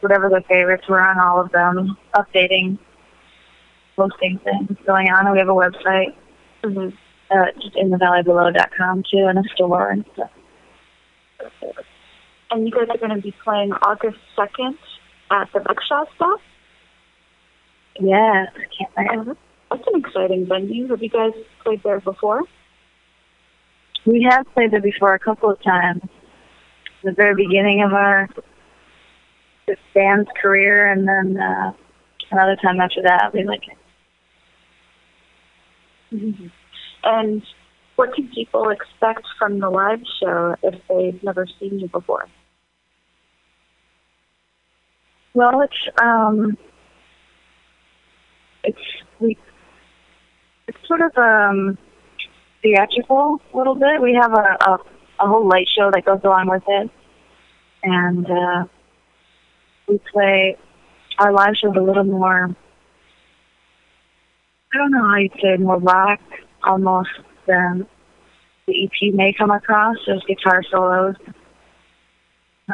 [0.00, 0.84] whatever their favorites.
[0.88, 2.78] We're on all of them, updating,
[3.96, 5.30] posting things going on.
[5.32, 6.14] We have a website,
[6.64, 6.96] Mm-hmm.
[7.30, 10.30] uh, just in the valleybelow.com too, and a store and stuff.
[12.50, 14.76] And you guys are going to be playing August 2nd
[15.30, 16.40] at the Rickshaw Stop?
[18.00, 18.46] Yeah,
[18.96, 19.36] I can't wait.
[19.70, 20.88] That's an exciting venue.
[20.88, 21.32] Have you guys
[21.62, 22.42] played there before?
[24.06, 26.02] We have played there before a couple of times.
[27.02, 28.28] The very beginning of our
[29.94, 31.72] band's career, and then uh,
[32.30, 33.32] another time after that.
[33.34, 33.76] We like it.
[36.14, 36.46] Mm-hmm.
[37.04, 37.42] And
[37.96, 42.28] what can people expect from the live show if they've never seen you before?
[45.34, 46.56] Well, it's um,
[48.64, 48.78] it's
[49.20, 49.36] we,
[50.68, 51.76] it's sort of um,
[52.66, 54.00] theatrical a little bit.
[54.00, 54.78] We have a, a
[55.18, 56.90] a whole light show that goes along with it,
[57.82, 58.64] and uh,
[59.88, 60.56] we play
[61.18, 62.54] our live show a little more.
[64.72, 66.20] I don't know how you'd say more rock
[66.64, 67.08] almost
[67.46, 67.86] than
[68.66, 69.96] the EP may come across.
[70.06, 71.14] There's guitar solos.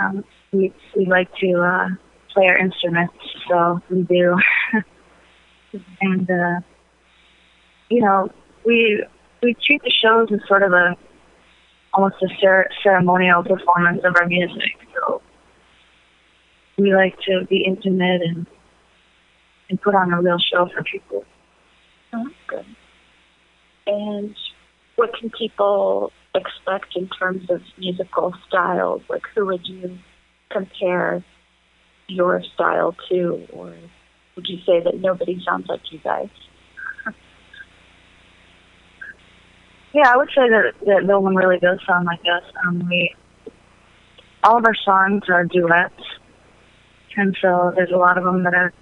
[0.01, 1.89] Um, we we like to uh,
[2.33, 3.15] play our instruments,
[3.49, 4.37] so we do.
[6.01, 6.61] and uh,
[7.89, 8.31] you know,
[8.65, 9.05] we
[9.43, 10.97] we treat the shows as sort of a
[11.95, 14.79] almost a cer- ceremonial performance of our music.
[14.95, 15.21] So
[16.79, 18.47] we like to be intimate and
[19.69, 21.25] and put on a real show for people.
[22.13, 22.67] Oh, good.
[23.87, 24.37] And
[24.97, 29.03] what can people expect in terms of musical styles?
[29.09, 29.99] Like, who would you
[30.51, 31.25] compare
[32.09, 33.75] your style to, or
[34.37, 36.29] would you say that nobody sounds like you guys?
[39.95, 42.45] Yeah, I would say that, that no one really does sound like us.
[42.67, 43.15] Um, we
[44.45, 46.03] all of our songs are duets,
[47.17, 48.73] and so there's a lot of them that are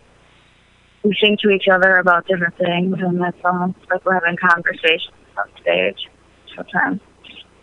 [1.03, 5.15] we sing to each other about different things, and that's almost like we're having conversations
[5.37, 6.09] on stage.
[6.55, 7.01] Sometimes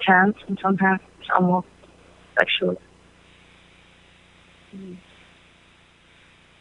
[0.01, 1.67] tense, and sometimes it's almost
[2.37, 2.75] sexual.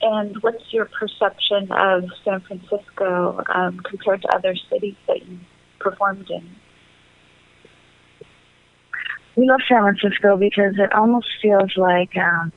[0.03, 5.39] And what's your perception of San Francisco um, compared to other cities that you
[5.81, 6.49] performed in?
[9.37, 12.53] We love San Francisco because it almost feels like um,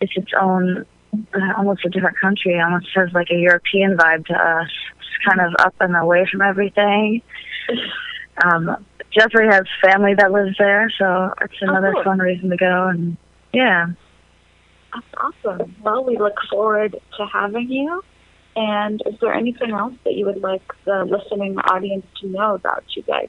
[0.00, 0.84] it's its own,
[1.14, 2.54] uh, almost a different country.
[2.54, 4.70] It almost has like a European vibe to us.
[4.98, 7.22] It's kind of up and away from everything.
[8.44, 12.04] Um, Jeffrey has family that lives there, so it's another cool.
[12.04, 12.88] fun reason to go.
[12.88, 13.16] And
[13.52, 13.86] yeah,
[14.94, 15.76] That's awesome.
[15.82, 18.02] Well, we look forward to having you.
[18.56, 22.84] And is there anything else that you would like the listening audience to know about
[22.96, 23.28] you guys?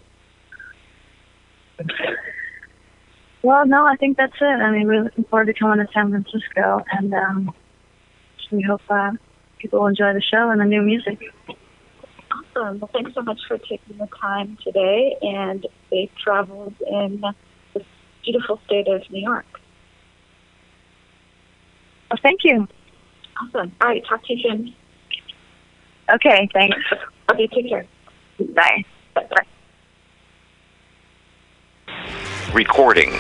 [3.44, 4.46] Well, no, I think that's it.
[4.46, 7.54] I mean, we're looking forward to coming to San Francisco, and um,
[8.52, 9.12] we hope uh,
[9.60, 11.20] people will enjoy the show and the new music.
[12.32, 12.80] Awesome.
[12.80, 17.22] Well, thanks so much for taking the time today and safe travels in
[17.74, 17.84] the
[18.24, 19.46] beautiful state of New York.
[22.10, 22.68] Well, thank you.
[23.42, 23.72] Awesome.
[23.82, 24.04] All right.
[24.08, 24.76] Talk to you soon.
[26.14, 26.78] Okay, thanks.
[27.32, 27.48] Okay.
[27.48, 27.88] Take care.
[28.40, 28.84] Bye.
[29.16, 29.28] Bye.
[29.30, 29.46] Bye.
[32.54, 33.14] Recording.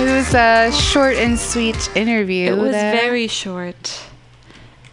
[0.00, 2.52] It was a short and sweet interview.
[2.52, 2.92] It was there.
[2.92, 4.02] very short.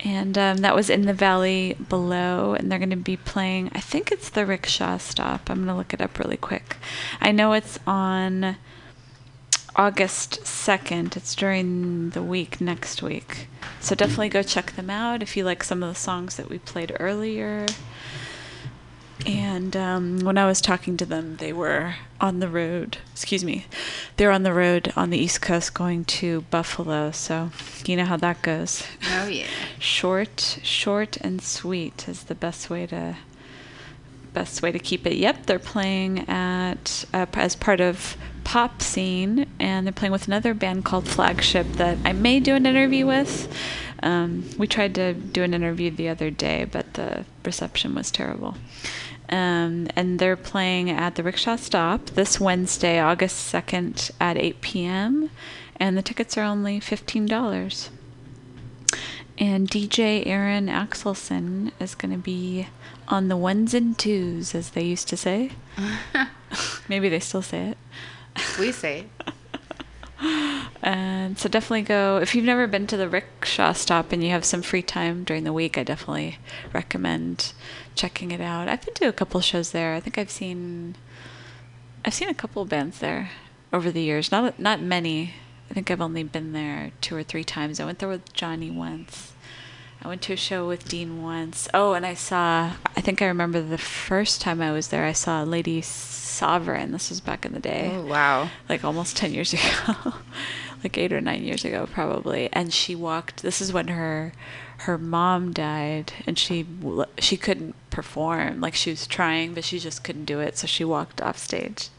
[0.01, 3.71] And um, that was in the valley below, and they're going to be playing.
[3.73, 5.49] I think it's the rickshaw stop.
[5.49, 6.77] I'm going to look it up really quick.
[7.19, 8.57] I know it's on
[9.75, 11.17] August 2nd.
[11.17, 13.47] It's during the week next week.
[13.79, 16.59] So definitely go check them out if you like some of the songs that we
[16.59, 17.65] played earlier.
[19.25, 22.97] And um, when I was talking to them, they were on the road.
[23.11, 23.65] Excuse me.
[24.17, 27.11] They're on the road on the East Coast going to Buffalo.
[27.11, 27.51] So
[27.85, 28.83] you know how that goes.
[29.13, 29.47] Oh yeah.
[29.79, 33.17] Short, short and sweet is the best way to
[34.33, 35.15] best way to keep it.
[35.15, 40.53] Yep, they're playing at uh, as part of Pop Scene, and they're playing with another
[40.53, 43.53] band called Flagship that I may do an interview with.
[44.01, 48.55] Um, we tried to do an interview the other day, but the reception was terrible.
[49.29, 55.31] Um, and they're playing at the Rickshaw Stop this Wednesday, August 2nd at 8 p.m.
[55.77, 57.89] and the tickets are only fifteen dollars.
[59.37, 62.67] And DJ Aaron Axelson is going to be
[63.09, 65.51] on the ones and twos, as they used to say.
[66.87, 67.77] Maybe they still say it.
[68.59, 69.05] We say.
[70.81, 74.45] And so definitely go if you've never been to the rickshaw stop and you have
[74.45, 75.77] some free time during the week.
[75.77, 76.37] I definitely
[76.73, 77.53] recommend
[77.95, 78.67] checking it out.
[78.67, 79.95] I've been to a couple shows there.
[79.95, 80.95] I think I've seen
[82.05, 83.31] I've seen a couple bands there
[83.73, 84.31] over the years.
[84.31, 85.33] Not not many.
[85.69, 87.79] I think I've only been there two or three times.
[87.79, 89.33] I went there with Johnny once.
[90.05, 91.67] I went to a show with Dean once.
[91.73, 92.73] Oh, and I saw.
[92.95, 95.03] I think I remember the first time I was there.
[95.03, 96.91] I saw Lady Sovereign.
[96.91, 97.89] This was back in the day.
[97.91, 98.51] Oh, wow.
[98.69, 100.13] Like almost ten years ago,
[100.83, 102.53] like eight or nine years ago, probably.
[102.53, 103.41] And she walked.
[103.41, 104.31] This is when her
[104.77, 106.67] her mom died, and she
[107.17, 108.61] she couldn't perform.
[108.61, 110.55] Like she was trying, but she just couldn't do it.
[110.55, 111.89] So she walked off stage.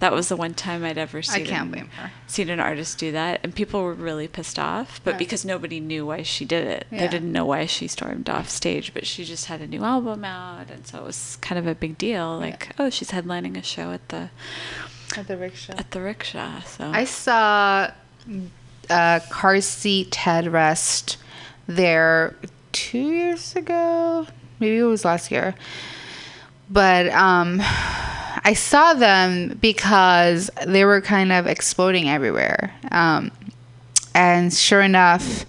[0.00, 1.44] That was the one time I'd ever seen.
[1.46, 2.10] can't an, blame her.
[2.26, 5.00] Seen an artist do that, and people were really pissed off.
[5.04, 5.18] But Right.
[5.18, 7.00] because nobody knew why she did it, Yeah.
[7.00, 8.92] they didn't know why she stormed off stage.
[8.94, 11.74] But she just had a new album out, and so it was kind of a
[11.74, 12.38] big deal.
[12.38, 14.30] Like, oh, she's headlining a show at the
[15.16, 15.74] At the rickshaw.
[15.76, 16.60] at the rickshaw.
[16.62, 17.90] So I saw
[18.88, 21.16] uh, car seat headrest
[21.66, 22.34] there
[22.72, 24.26] two years ago.
[24.58, 25.54] Maybe it was last year.
[26.70, 27.60] But um,
[28.44, 32.72] I saw them because they were kind of exploding everywhere.
[32.92, 33.32] Um,
[34.14, 35.46] and sure enough,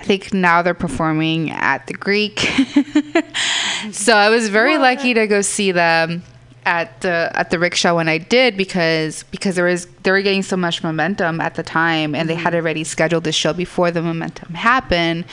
[0.00, 2.40] I think now they're performing at the Greek.
[3.92, 6.22] so I was very lucky to go see them
[6.64, 10.42] at the at the rickshaw when I did because because there was they were getting
[10.42, 14.02] so much momentum at the time and they had already scheduled the show before the
[14.02, 15.24] momentum happened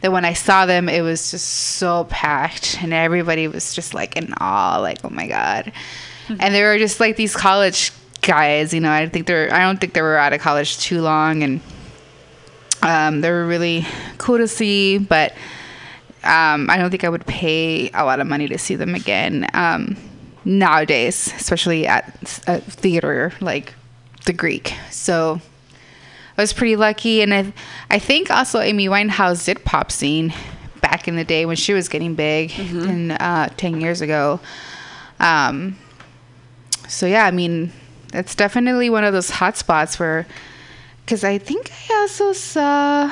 [0.00, 4.16] that when I saw them it was just so packed and everybody was just like
[4.16, 5.72] in awe like oh my god
[6.28, 7.92] and they were just like these college
[8.22, 11.00] guys you know I think they're I don't think they were out of college too
[11.00, 11.60] long and
[12.82, 13.84] um, they were really
[14.18, 15.32] cool to see, but
[16.24, 19.48] um, I don't think I would pay a lot of money to see them again
[19.54, 19.96] um,
[20.44, 22.06] nowadays, especially at
[22.46, 23.74] a theater like
[24.24, 24.74] the Greek.
[24.90, 25.40] So
[26.36, 27.52] I was pretty lucky, and I,
[27.90, 30.34] I think also Amy Winehouse did pop scene
[30.82, 34.40] back in the day when she was getting big, in uh, ten years ago.
[35.18, 35.78] Um,
[36.88, 37.72] so yeah, I mean,
[38.12, 40.26] it's definitely one of those hot spots where,
[41.04, 43.10] because I think I also saw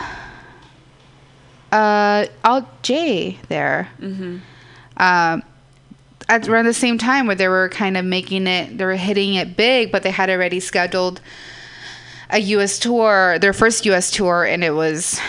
[1.73, 3.89] uh, Alt J there.
[4.01, 4.39] Mm-hmm.
[4.99, 5.43] Um,
[6.29, 9.35] at around the same time where they were kind of making it, they were hitting
[9.35, 11.21] it big, but they had already scheduled
[12.31, 12.79] a U.S.
[12.79, 14.11] tour, their first U.S.
[14.11, 15.21] tour, and it was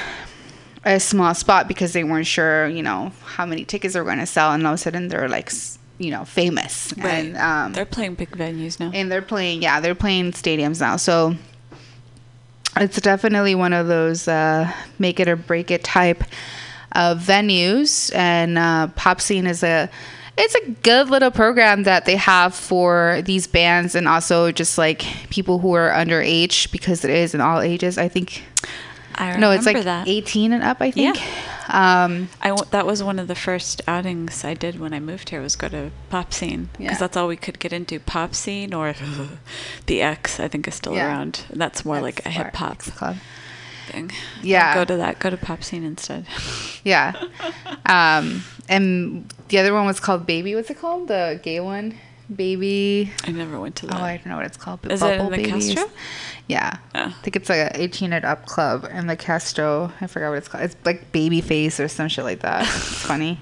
[0.83, 4.19] a small spot because they weren't sure, you know, how many tickets they were going
[4.19, 5.51] to sell, and all of a sudden they're like,
[5.97, 7.25] you know, famous, Right.
[7.25, 8.91] and um, they're playing big venues now.
[8.93, 11.35] and they're playing yeah they're playing stadiums now so
[12.77, 14.69] it's definitely one of those uh,
[14.99, 16.23] make it or break it type
[16.91, 19.89] of venues and uh, pop scene is a
[20.37, 25.01] it's a good little program that they have for these bands and also just like
[25.29, 28.43] people who are underage because it is in all ages i think
[29.17, 30.07] I no it's like that.
[30.07, 32.03] 18 and up i think Yeah.
[32.03, 35.29] um, I w- that was one of the first outings I did when I moved
[35.29, 36.97] here was go to pop scene because Yeah.
[36.99, 38.93] that's all we could get into pop scene or
[39.87, 41.07] the X I think is still Yeah.
[41.07, 43.15] around and that's more like a hip hop club
[43.95, 44.11] thing.
[44.43, 44.73] Yeah.
[44.75, 45.19] Don't go to that.
[45.19, 46.25] Go to pop scene instead.
[46.83, 47.13] Yeah.
[47.87, 50.53] Um, and the other one was called Baby.
[50.53, 51.07] What's it called?
[51.07, 51.95] The gay one?
[52.33, 53.11] Baby.
[53.23, 53.99] I never went to that.
[53.99, 54.03] Oh.
[54.03, 54.83] I don't know what it's called.
[54.83, 55.89] but Is it in Bubble the Baby Castro?
[56.47, 56.77] Yeah.
[56.93, 59.91] I think it's like a 18 and up club in the Castro.
[59.99, 60.63] I forgot what it's called.
[60.65, 62.61] It's like Baby Face or some shit like that.
[62.67, 63.39] It's funny.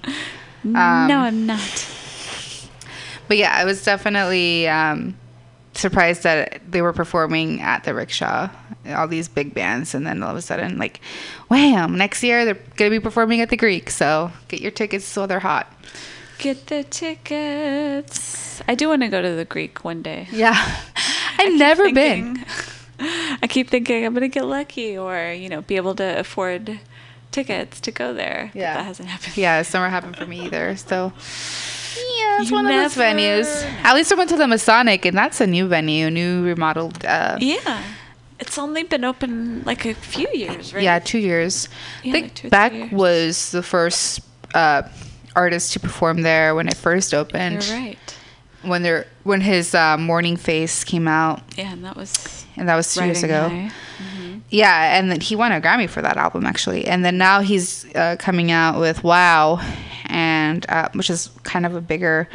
[0.63, 1.89] no, Um, I'm not.
[3.27, 5.15] But yeah, I was definitely um,
[5.75, 8.49] surprised that they were performing at the rickshaw,
[8.87, 10.99] all these big bands, and then all of a sudden, like,
[11.49, 11.97] wham!
[11.97, 13.89] Next year they're gonna be performing at the Greek.
[13.89, 15.71] So get your tickets while they're hot.
[16.39, 18.61] Get the tickets.
[18.67, 20.27] I do want to go to the Greek one day.
[20.31, 20.53] Yeah,
[21.39, 22.35] I've never been.
[22.35, 22.45] been.
[23.41, 26.79] I keep thinking I'm gonna get lucky, or you know, be able to afford
[27.31, 28.51] tickets to go there.
[28.53, 28.75] but Yeah.
[28.75, 29.37] that hasn't happened.
[29.37, 30.75] Yeah, it's never happened for me either.
[30.75, 31.11] So
[31.97, 33.63] yeah, it's You one of those venues.
[33.83, 37.03] At least I went to the Masonic, and that's a new venue, new remodeled.
[37.05, 37.81] Uh, Yeah.
[38.39, 40.83] It's only been open like a few years, right?
[40.83, 41.69] Yeah, two years.
[42.03, 42.91] Yeah, I think like two or three Beck years.
[42.91, 44.19] was the first
[44.53, 44.81] uh,
[45.35, 47.63] artist to perform there when it first opened.
[47.65, 48.17] You're right.
[48.63, 52.75] When their when his uh, Morning Phase came out, Yeah, and that was and that
[52.75, 53.49] was two years ago.
[53.49, 53.71] High.
[54.49, 57.85] Yeah, and then he won a Grammy for that album actually, and then now he's
[57.95, 59.59] uh, coming out with Wow,
[60.05, 62.27] and uh, which is kind of a bigger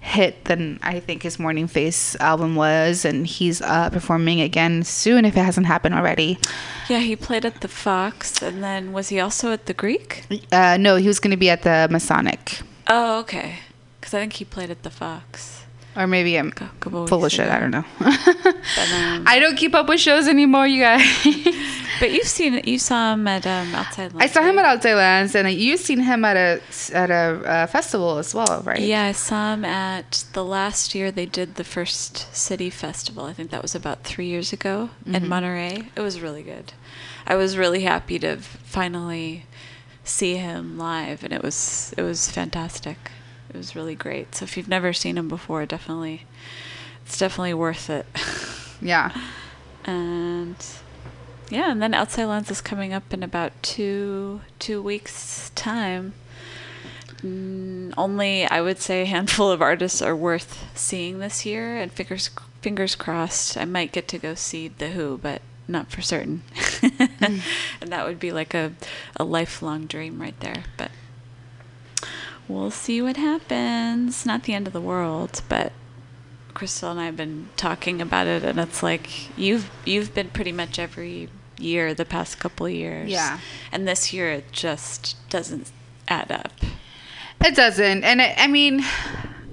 [0.00, 5.26] hit than I think his Morning Phase album was, and he's uh, performing again soon
[5.26, 6.38] if it hasn't happened already.
[6.88, 10.24] Yeah, he played at the Fox, and then was he also at the Greek?
[10.50, 13.58] Uh, no, he was going to be at the Masonic, Oh, okay.
[14.00, 15.64] Because I think he played at the Fox.
[15.96, 17.48] or maybe I'm full of shit.
[17.48, 17.84] I don't know.
[17.98, 21.04] But, um, I don't keep up with shows anymore, you guys.
[22.00, 25.34] but you've seen you saw him at um, Outside I saw him at Outside Lands,
[25.34, 26.60] and you've seen him at a
[26.94, 28.80] at a uh, festival as well, right?
[28.80, 33.24] Yeah, I saw him at the last year they did the first city festival.
[33.26, 35.28] I think that was about three years ago in Mhm.
[35.28, 35.90] Monterey.
[35.96, 36.72] It was really good.
[37.26, 39.44] I was really happy to finally
[40.04, 43.10] see him live, and it was it was fantastic.
[43.50, 44.34] It was really great.
[44.34, 46.24] So if you've never seen him before, definitely,
[47.04, 48.06] it's definitely worth it.
[48.82, 49.12] Yeah.
[49.84, 50.56] And
[51.50, 56.14] yeah, and then Outside Lands is coming up in about two two weeks time.
[57.22, 61.92] Mm, only I would say a handful of artists are worth seeing this year, and
[61.92, 62.30] fingers
[62.62, 66.42] fingers crossed I might get to go see the Who, but not for certain.
[67.20, 67.42] and
[67.82, 68.72] that would be like a
[69.16, 70.64] a lifelong dream right there.
[70.76, 70.90] But
[72.50, 74.26] we'll see what happens.
[74.26, 75.72] Not the end of the world, but
[76.54, 80.52] Crystal and I have been talking about it, and it's like you've you've been pretty
[80.52, 81.28] much every
[81.58, 83.10] year the past couple years.
[83.10, 83.38] Yeah.
[83.70, 85.70] And this year it just doesn't
[86.08, 86.52] add up.
[87.42, 88.84] It doesn't, and I, I mean,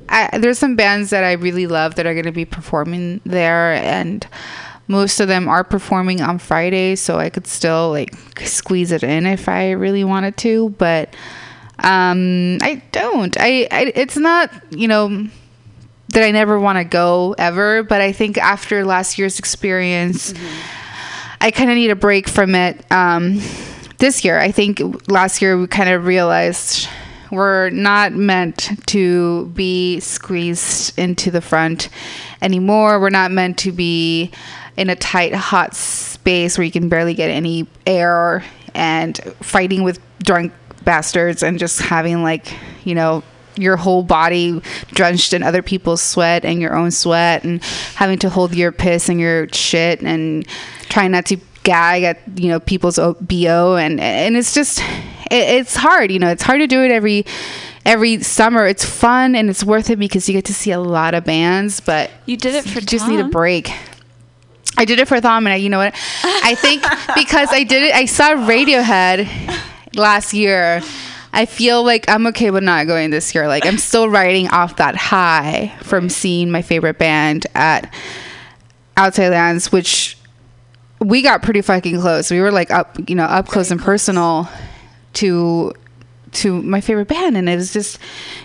[0.09, 3.73] I, there's some bands that I really love that are going to be performing there,
[3.73, 4.27] and
[4.87, 9.25] most of them are performing on Friday, so I could still like squeeze it in
[9.25, 11.13] if I really wanted to, but
[11.79, 13.35] um, I don't.
[13.39, 15.27] I, I it's not you know
[16.09, 20.33] that I never want to go ever, but I think after last year's experience.
[21.39, 23.39] I kind of need a break from it um,
[23.99, 24.39] this year.
[24.39, 26.87] I think last year we kind of realized
[27.31, 31.89] we're not meant to be squeezed into the front
[32.41, 32.99] anymore.
[32.99, 34.31] We're not meant to be
[34.77, 38.43] in a tight, hot space where you can barely get any air
[38.73, 40.53] and fighting with drunk
[40.87, 42.53] bastards and just having like,
[42.85, 43.21] you know,
[43.57, 44.61] your whole body
[44.93, 47.61] drenched in other people's sweat and your own sweat and
[47.95, 50.47] having to hold your piss and your shit and
[50.89, 54.79] trying not to gag at you know people's bo and and it's just
[55.29, 57.25] it, it's hard you know it's hard to do it every
[57.85, 58.65] every summer.
[58.65, 61.79] It's fun and it's worth it because you get to see a lot of bands
[61.81, 63.71] but You did it for you just need a break.
[64.79, 65.95] I did it for Thom, and I, you know what?
[66.23, 66.83] I think
[67.15, 69.27] because I did it, I saw Radiohead
[69.97, 70.81] last year.
[71.33, 73.47] I feel like I'm okay with not going this year.
[73.47, 77.93] Like I'm still riding off that high from seeing my favorite band at
[78.95, 80.17] Outside Lands, which
[80.99, 82.31] we got pretty fucking close.
[82.31, 84.49] We were like up, you know, up close and personal
[85.13, 85.73] to
[86.33, 87.99] to my favorite band, and it was just,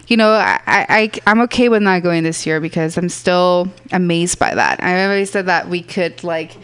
[0.06, 4.38] you know, I, I I'm okay with not going this year because I'm still amazed
[4.38, 4.82] by that.
[4.82, 6.56] I always said that we could like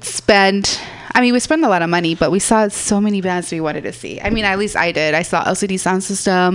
[0.00, 0.78] spend.
[1.14, 3.60] I mean, we spend a lot of money, but we saw so many bands we
[3.60, 4.20] wanted to see.
[4.20, 5.14] I mean, at least I did.
[5.14, 6.54] I saw LCD Soundsystem,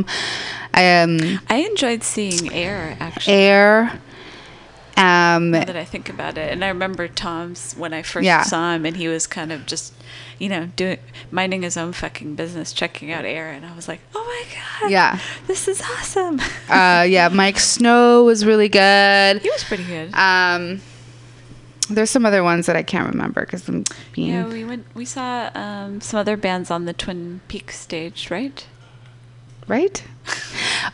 [0.73, 3.33] um, I enjoyed seeing Air actually.
[3.35, 3.99] Air.
[4.97, 8.43] Um, now that I think about it, and I remember Tom's when I first Yeah.
[8.43, 9.93] saw him, and he was kind of just,
[10.39, 10.97] you know, doing
[11.31, 14.43] minding his own fucking business, checking out Air, and I was like, oh my
[14.81, 15.19] god, Yeah.
[15.47, 16.41] this is awesome.
[16.69, 19.41] uh, yeah, Miike Snow was really good.
[19.41, 20.13] He was pretty good.
[20.13, 20.81] Um,
[21.89, 23.83] there's some other ones that I can't remember because I'm
[24.13, 24.29] being.
[24.29, 24.85] Yeah, we went.
[24.93, 28.65] We saw um, some other bands on the Twin Peaks stage, right?
[29.67, 30.03] right?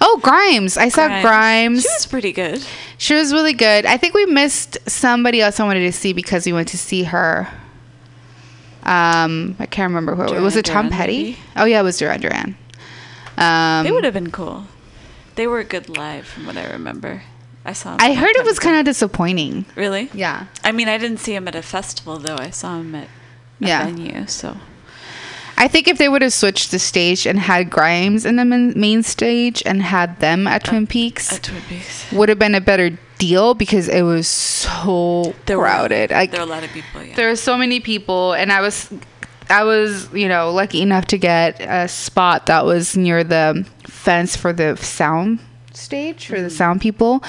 [0.02, 0.78] Oh, Grimes.
[0.78, 1.84] I saw Grimes.
[1.84, 2.66] She was pretty good.
[2.98, 3.86] She was really good.
[3.86, 7.04] I think we missed somebody else I wanted to see because we went to see
[7.04, 7.48] her.
[8.84, 10.42] Um, I can't remember who it was.
[10.42, 11.24] Was it Tom Duran, Petty?
[11.24, 11.38] maybe?
[11.56, 12.58] Oh yeah, it was Duran Duran.
[13.38, 14.66] Um, they would have been cool.
[15.36, 17.24] They were good live, from what I remember.
[17.66, 17.94] I saw.
[17.94, 19.66] 'em I heard it was kind of disappointing.
[19.76, 20.10] Really?
[20.14, 20.46] Yeah.
[20.64, 22.38] I mean, I didn't see him at a festival though.
[22.38, 23.86] I saw him at a Yeah.
[23.86, 24.26] venue.
[24.28, 24.58] So
[25.58, 29.04] I think if they would have switched the stage and had Grimes in the main
[29.04, 32.06] stage and had them at Twin Peaks, at Twin Peaks.
[32.12, 36.12] would have been a better deal because it was so There were- crowded.
[36.12, 37.02] Like, there were a lot of people.
[37.02, 37.16] Yeah.
[37.16, 38.90] there were so many people, and I was,
[39.50, 44.36] I was, you know, lucky enough to get a spot that was near the fence
[44.36, 45.40] for the sound
[45.78, 47.24] stage for the sound people.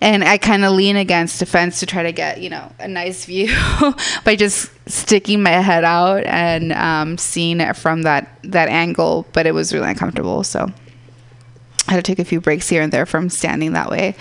[0.00, 2.88] And I kind of lean against the fence to try to get, you know, a
[2.88, 3.54] nice view
[4.24, 9.26] by just sticking my head out and um, seeing it from that that angle.
[9.32, 10.70] But it was really uncomfortable, so
[11.88, 14.16] I had to take a few breaks here and there from standing that way.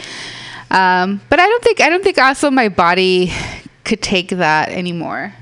[0.69, 3.33] Um, but I don't think I don't think also my body
[3.83, 5.33] could take that anymore.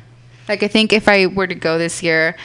[0.47, 2.35] Like I think if I were to go this year,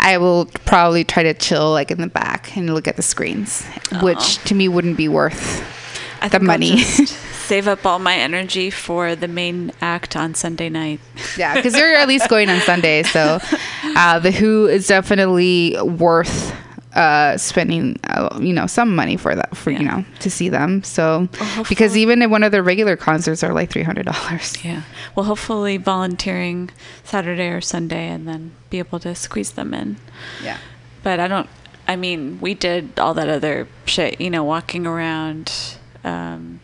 [0.00, 3.66] I will probably try to chill like in the back and look at the screens,
[4.02, 5.64] which to me wouldn't be worth
[6.22, 6.76] I the money.
[6.76, 7.14] just
[7.46, 11.00] save up all my energy for the main act on Sunday night.
[11.36, 13.38] yeah, because you're at least going on Sunday, so
[13.96, 16.54] uh, the Who is definitely worth
[16.94, 20.82] uh spending uh, you know some money for that for you know to see them
[20.82, 21.28] so
[21.68, 24.82] because even in one of their regular concerts are like $300 Yeah.
[25.14, 26.70] Well, hopefully volunteering
[27.04, 29.96] Saturday or Sunday and then be able to squeeze them in.
[30.42, 30.58] Yeah.
[31.02, 31.48] But I don't,
[31.86, 35.52] I mean, we did all that other shit, you know, walking around,
[36.04, 36.60] um,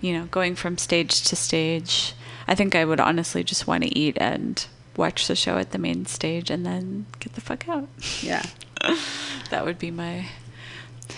[0.00, 2.14] you know, going from stage to stage.
[2.48, 4.64] I think I would honestly just want to eat and
[4.96, 7.88] watch the show at the main stage and then get the fuck out.
[8.20, 8.44] Yeah.
[9.50, 10.26] that would be my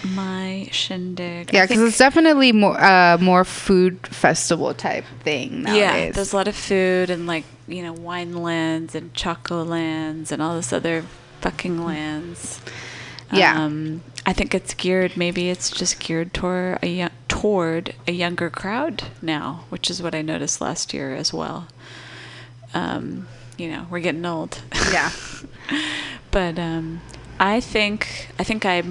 [0.05, 1.53] my shindig.
[1.53, 5.81] Yeah because it's definitely more uh more food festival type thing nowadays.
[6.07, 10.33] Yeah, there's a lot of food and like you know wine lands and choco lands
[10.33, 11.05] and all this other
[11.41, 12.61] fucking lands.
[13.33, 13.65] Yeah.
[13.65, 15.17] um, I think it's geared.
[15.17, 20.15] Maybe it's just geared toward a yo- toward a younger crowd now, which is what
[20.15, 21.69] I noticed last year as well.
[22.73, 23.27] Um,
[23.57, 24.61] you know, we're getting old.
[24.93, 25.11] Yeah.
[26.31, 27.01] but um,
[27.39, 28.83] I think I think I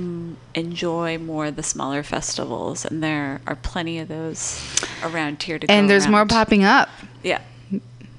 [0.53, 4.61] enjoy more the smaller festivals, and there are plenty of those
[5.03, 6.89] around here to go and there's more popping up
[7.23, 7.41] Yeah.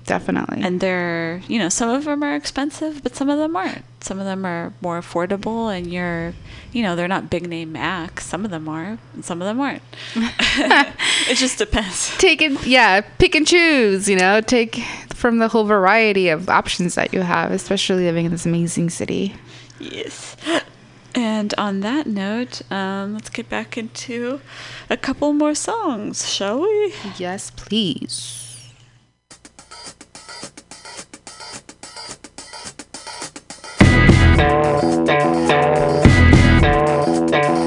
[0.05, 3.85] Definitely And they're, you know, some of them are expensive, but some of them aren't.
[4.01, 6.35] Some of them are more affordable, and you're,
[6.72, 8.24] you know, they're not big name acts.
[8.26, 9.82] Some of them are, and some of them aren't.
[10.14, 12.16] it just depends.
[12.18, 14.76] take it yeah pick and choose you know take
[15.14, 19.35] from the whole variety of options that you have especially living in this amazing city
[19.78, 20.36] Yes.
[21.14, 24.40] And on that note, um, let's get back into
[24.90, 26.94] a couple more songs, shall we?
[27.18, 28.44] Yes, please.
[34.36, 35.09] Thank
[37.59, 37.64] you.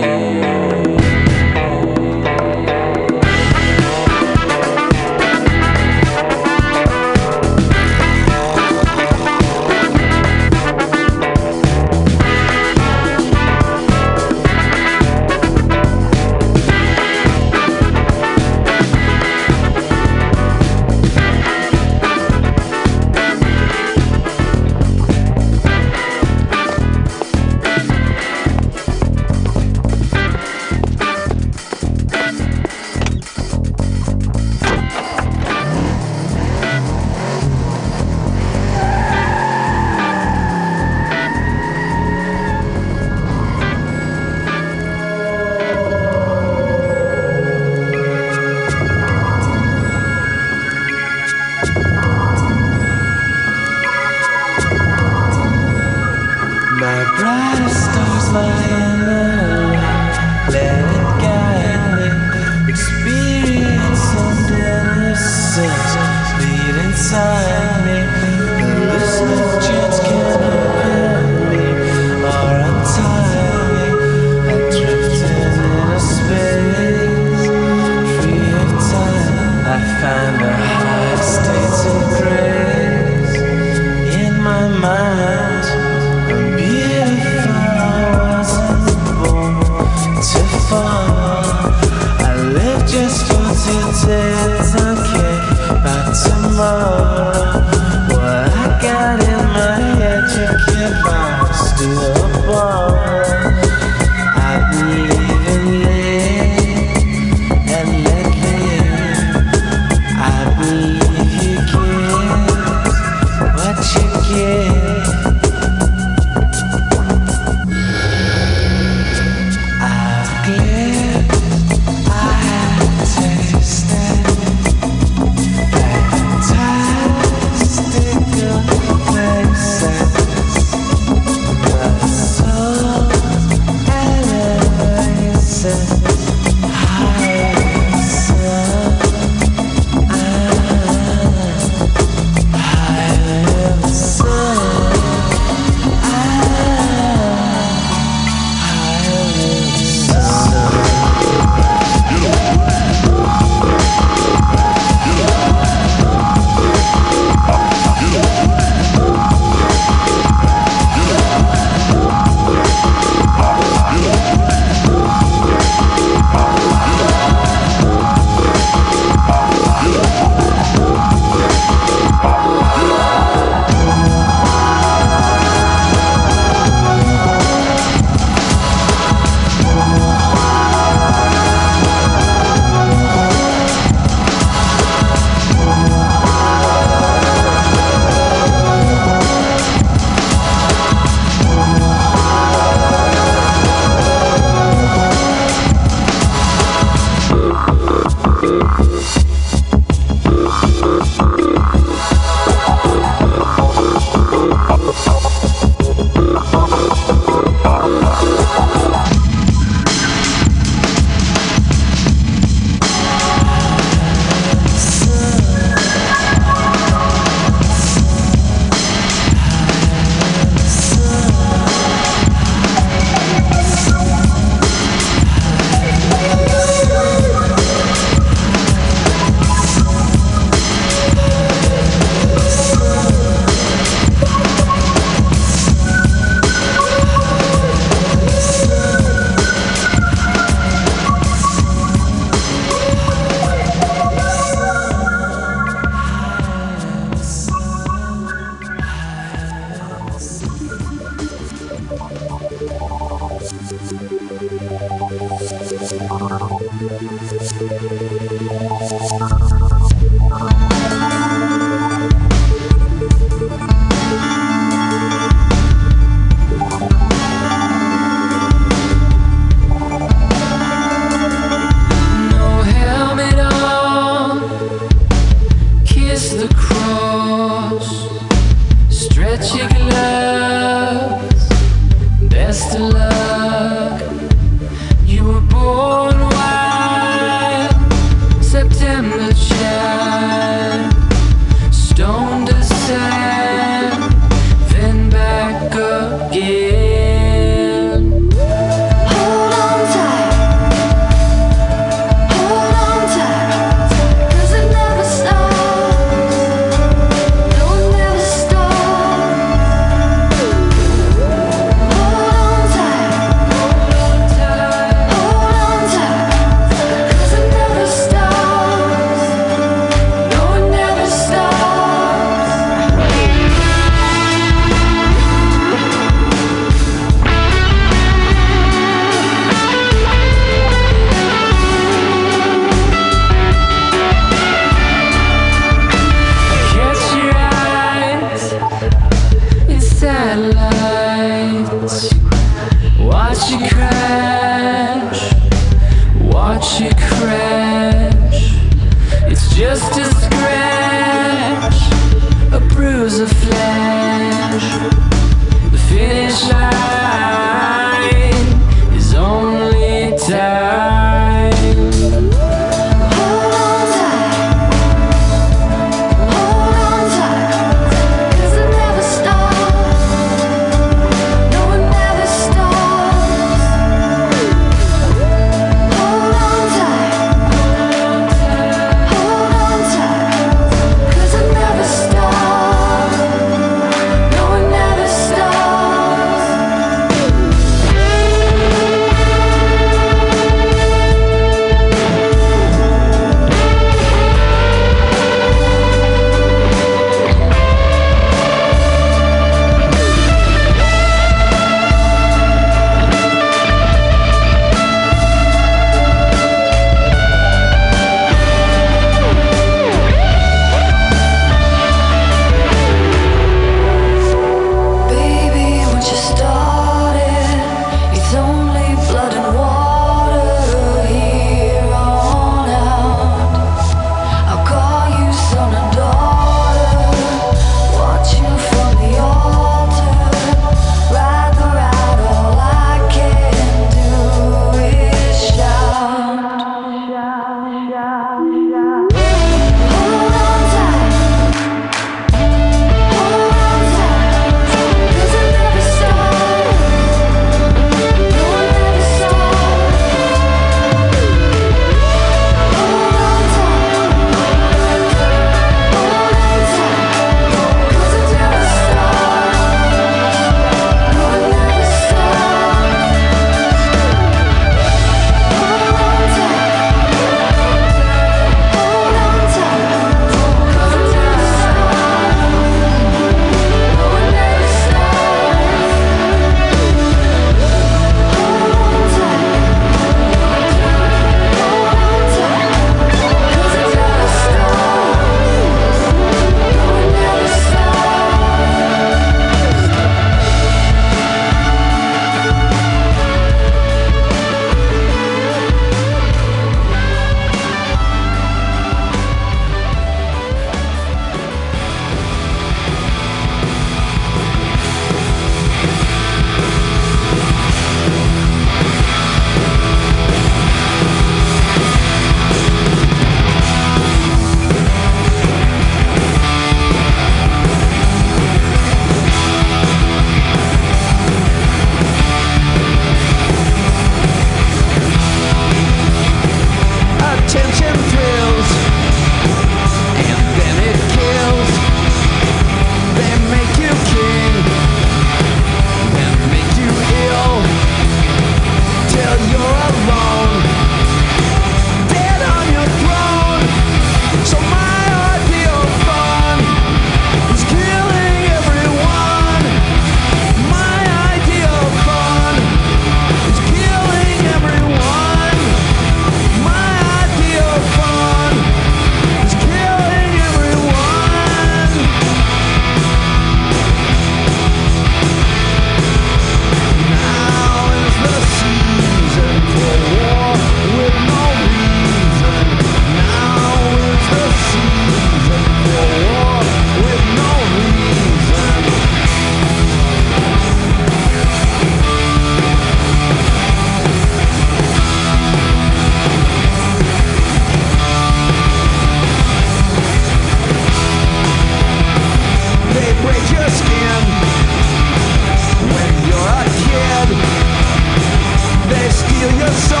[599.73, 600.00] so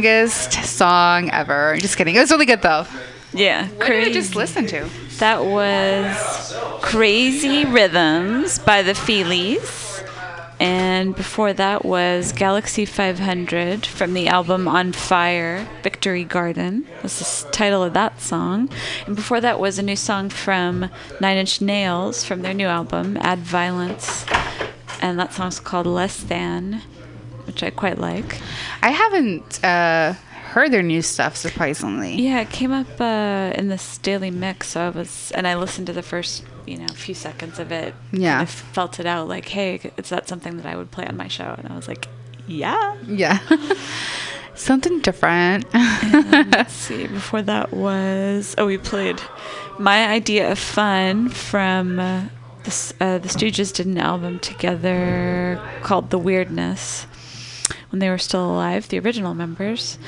[0.00, 1.76] Longest song ever.
[1.78, 2.14] Just kidding.
[2.14, 2.86] It was really good though.
[3.34, 4.88] Yeah, What did we just listen to?
[5.18, 10.02] That was Crazy Rhythms by the Feelies.
[10.58, 16.86] And before that was Galaxie 500 from the album On Fire, Victory Garden.
[17.02, 18.70] Was the title of that song.
[19.06, 20.88] And before that was a new song from
[21.20, 24.24] Nine Inch Nails from their new album, Add Violence.
[25.02, 26.80] And that song's called Less Than,
[27.44, 28.40] which I quite like.
[29.20, 30.14] Haven't uh,
[30.52, 32.14] heard their new stuff surprisingly.
[32.14, 34.68] Yeah, it came up uh, in this daily mix.
[34.68, 37.94] So I was, and I listened to the first, you know, few seconds of it.
[38.12, 38.40] Yeah.
[38.40, 39.28] I felt it out.
[39.28, 41.54] Like, hey, is that something that I would play on my show?
[41.58, 42.08] And I was like,
[42.46, 42.96] yeah.
[43.06, 43.40] Yeah.
[44.54, 45.66] Something different.
[45.74, 47.06] And let's see.
[47.06, 49.20] Before that was oh, we played
[49.78, 52.24] my idea of fun from uh,
[52.64, 57.06] the S- uh, the Stooges did an album together called The Weirdness
[57.90, 59.98] when they were still alive, the original members.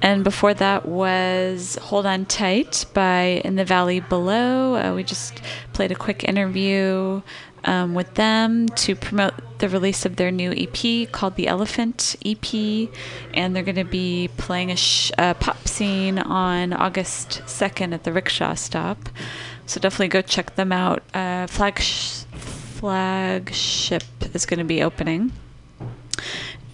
[0.00, 4.76] And before that was Hold On Tight by In the Valley Below.
[4.76, 5.40] Uh, we just
[5.72, 7.22] played a quick interview
[7.64, 12.88] um, with them to promote the release of their new EP called The Elephant EP.
[13.34, 18.04] And they're going to be playing a, sh- a pop scene on August 2nd at
[18.04, 19.08] the Rickshaw Stop.
[19.66, 21.02] So definitely go check them out.
[21.14, 22.24] Uh, flag sh-
[22.82, 24.02] flagship
[24.34, 25.32] is going to be opening.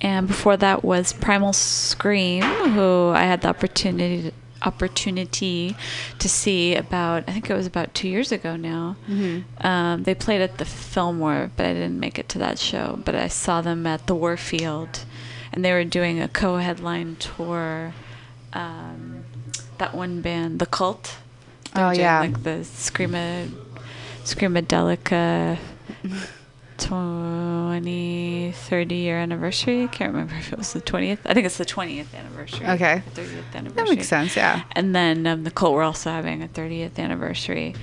[0.01, 5.77] And before that was Primal Scream, who I had the opportunity opportunity
[6.19, 8.97] to see about I think it was about two years ago now.
[9.09, 9.45] Mhm.
[9.65, 12.99] Um, they played at the Fillmore, but I didn't make it to that show.
[13.05, 15.05] But I saw them at the Warfield,
[15.53, 17.95] and they were doing a co-headline tour.
[18.53, 19.25] Um,
[19.79, 21.17] that one band, The Cult.
[21.75, 22.21] They were Oh, yeah.
[22.21, 23.49] like the Screama,
[24.25, 25.59] Screamadelica
[26.79, 29.85] 20, 30 year anniversary.
[29.85, 31.19] I can't remember if it was the 20th.
[31.25, 32.67] I think it's the 20th anniversary.
[32.67, 33.03] Okay.
[33.15, 33.71] 30th anniversary.
[33.75, 34.63] That makes sense, yeah.
[34.73, 37.75] And then um, the Cult were also having a 30th anniversary.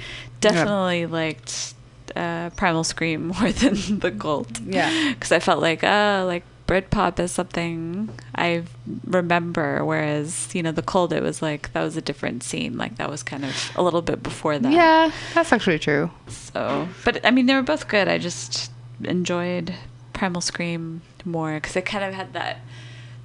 [0.41, 1.75] Definitely liked
[2.15, 4.59] uh, Primal Scream more than the Cult.
[4.61, 4.91] Yeah.
[5.13, 8.63] Because I felt like, oh, like Britpop is something I
[9.05, 12.77] remember, whereas, you know, the Cult, it was like, that was a different scene.
[12.77, 14.71] Like, that was kind of a little bit before that.
[14.71, 16.09] Yeah, that's actually true.
[16.27, 18.07] So, but I mean, they were both good.
[18.07, 18.71] I just
[19.03, 19.75] enjoyed
[20.13, 22.59] Primal Scream more because they kind of had that.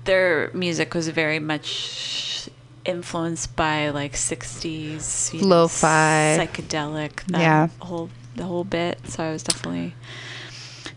[0.04, 2.48] Their music was very much
[2.84, 6.36] influenced by like '60s you know, Lo-fi.
[6.38, 7.68] psychedelic, that Yeah.
[7.80, 8.98] whole the whole bit.
[9.08, 9.94] So I was definitely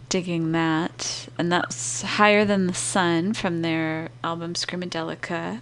[0.10, 5.62] digging that, and that's higher than the sun from their album Screamadelica.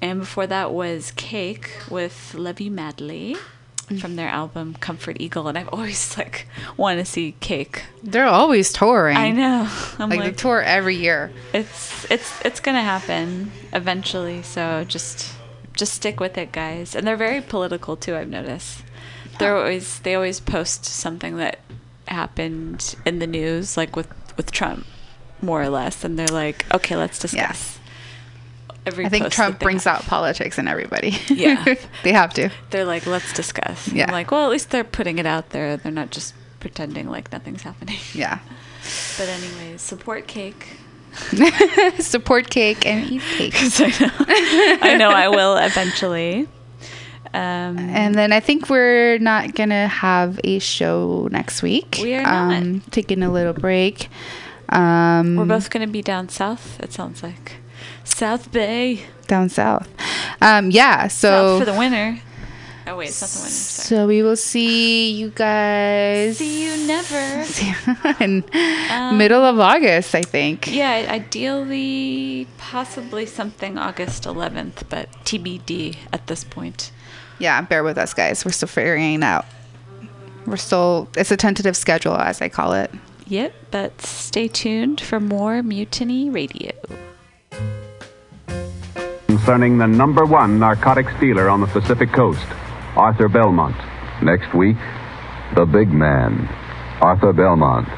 [0.00, 3.36] And before that was Cake with Love You Madly
[3.84, 5.48] from their album Comfort Eagle.
[5.48, 6.46] And I've always like
[6.76, 7.84] want to see Cake.
[8.02, 9.16] They're always touring.
[9.16, 9.68] I know.
[9.98, 11.30] I'm like, like, they tour every year.
[11.52, 14.42] it's it's it's gonna happen eventually.
[14.42, 15.32] So just
[15.74, 16.94] just stick with it, guys.
[16.94, 18.16] And they're very political too.
[18.16, 18.82] I've noticed.
[19.38, 21.58] They're always they always post something that
[22.06, 24.86] happened in the news, like with with Trump,
[25.40, 26.04] more or less.
[26.04, 27.78] And they're like, okay, let's discuss.
[28.84, 31.16] Every I think Trump brings out politics in everybody.
[31.28, 31.76] Yeah.
[32.02, 32.50] they have to.
[32.70, 33.88] they're like, let's discuss.
[33.88, 34.06] Yeah.
[34.06, 35.76] I'm like, well, at least they're putting it out there.
[35.76, 37.98] They're not just pretending like nothing's happening.
[38.12, 38.38] Yeah.
[39.16, 40.66] But anyways, support cake.
[42.00, 43.54] Support cake and eat cake.
[43.56, 46.48] I know I know I will eventually.
[47.34, 51.98] Um, And then I think we're not gonna have a show next week.
[52.02, 54.08] We are um, taking a little break.
[54.68, 56.80] Um, we're both going to be down south.
[56.80, 57.56] It sounds like
[58.04, 59.04] South Bay.
[59.26, 59.88] down south.
[60.40, 61.08] Um, yeah.
[61.08, 62.18] So south for the winter.
[62.84, 63.50] Oh wait, it's not the winter.
[63.54, 63.86] Sorry.
[63.86, 66.38] So we will see you guys.
[66.38, 67.44] See you never.
[68.20, 68.44] in
[68.90, 70.66] Um, middle of August, I think.
[70.72, 76.90] Yeah, ideally, possibly something August 11th, but TBD at this point.
[77.38, 78.44] Yeah, bear with us, guys.
[78.44, 79.46] We're still figuring out.
[80.46, 81.08] We're still.
[81.16, 82.90] It's a tentative schedule, as I call it.
[83.28, 86.72] Yep, but stay tuned for more Mutiny Radio.
[89.32, 92.44] Concerning the number one narcotics dealer on the Pacific Coast,
[92.96, 93.74] Arthur Belmont.
[94.22, 94.76] Next week,
[95.56, 96.46] the big man,
[97.00, 97.88] Arthur Belmont.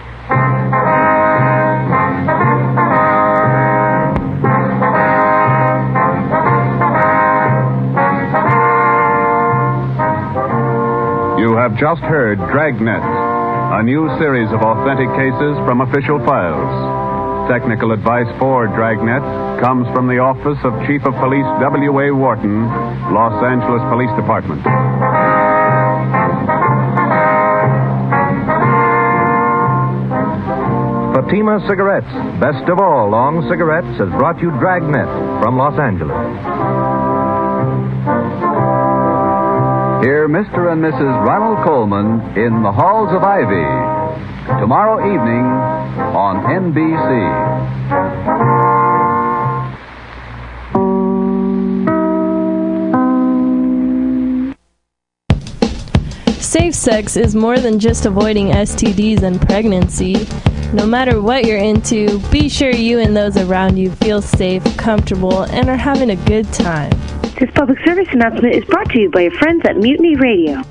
[11.41, 16.94] You have just heard Dragnet, a new series of authentic cases from official files.
[17.49, 19.21] Technical advice for Dragnet
[19.61, 22.09] comes from the Office of Chief of Police W.A.
[22.09, 22.65] Worton,
[23.13, 24.65] Los Angeles Police Department.
[31.13, 32.09] Fatima Cigarettes,
[32.41, 35.09] best of all long cigarettes, has brought you Dragnet
[35.45, 36.17] from Los Angeles.
[40.01, 40.73] Hear Mr.
[40.73, 41.13] and Mrs.
[41.29, 43.69] Ronald Colman in the Halls of Ivy.
[44.61, 47.55] Tomorrow evening on NBC.
[56.41, 60.27] Safe sex is more than just avoiding STDs and pregnancy.
[60.73, 65.43] No matter what you're into, be sure you and those around you feel safe, comfortable,
[65.45, 66.91] and are having a good time.
[67.39, 70.63] This public service announcement is brought to you by your friends at Mutiny Radio.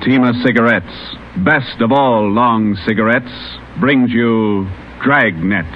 [0.00, 1.14] Fatima Cigarettes,
[1.44, 3.30] best of all long cigarettes,
[3.78, 4.64] brings you
[5.04, 5.68] Dragnet.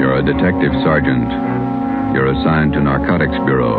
[0.00, 1.30] You're a detective sergeant.
[2.18, 3.78] You're assigned to Narcotics Bureau.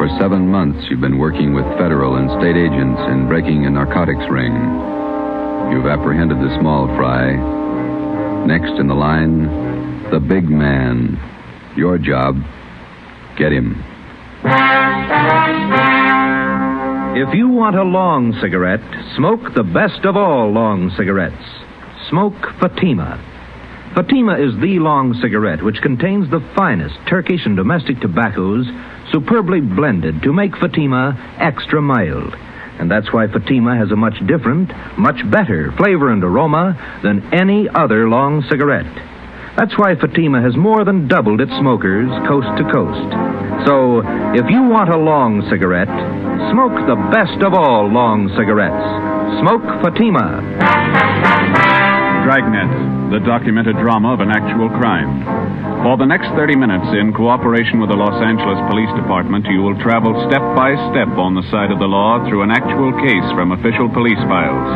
[0.00, 4.26] For seven months, you've been working with federal and state agents in breaking a narcotics
[4.28, 4.52] ring.
[5.70, 7.30] You've apprehended the small fry.
[8.44, 9.71] Next in the line,
[10.12, 11.18] the big man.
[11.74, 12.36] Your job,
[13.38, 13.82] get him.
[17.16, 18.84] If you want a long cigarette,
[19.16, 21.42] smoke the best of all long cigarettes.
[22.10, 23.16] Smoke Fatima.
[23.94, 28.66] Fatima is the long cigarette which contains the finest Turkish and domestic tobaccos
[29.12, 32.34] superbly blended to make Fatima extra mild.
[32.78, 37.66] And that's why Fatima has a much different, much better flavor and aroma than any
[37.70, 39.11] other long cigarette.
[39.56, 43.08] That's why Fatima has more than doubled its smokers coast to coast.
[43.68, 44.00] So,
[44.32, 45.92] if you want a long cigarette,
[46.48, 48.80] smoke the best of all long cigarettes.
[49.44, 50.40] Smoke Fatima.
[52.24, 55.20] Dragnet, the documented drama of an actual crime.
[55.84, 59.76] For the next 30 minutes, in cooperation with the Los Angeles Police Department, you will
[59.84, 63.52] travel step by step on the side of the law through an actual case from
[63.52, 64.70] official police files.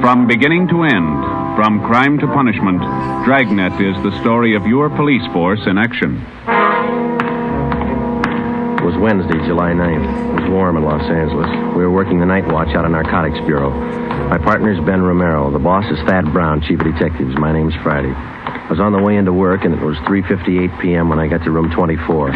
[0.00, 2.80] From beginning to end, from crime to punishment,
[3.24, 6.16] Dragnet is the story of your police force in action.
[8.80, 10.38] It was Wednesday, July 9th.
[10.38, 11.48] It was warm in Los Angeles.
[11.76, 13.70] We were working the night watch out of Narcotics Bureau.
[14.28, 15.50] My partner's Ben Romero.
[15.52, 17.36] The boss is Thad Brown, chief of detectives.
[17.36, 18.12] My name's Friday.
[18.12, 21.08] I was on the way into work, and it was 3.58 p.m.
[21.08, 22.30] when I got to room 24,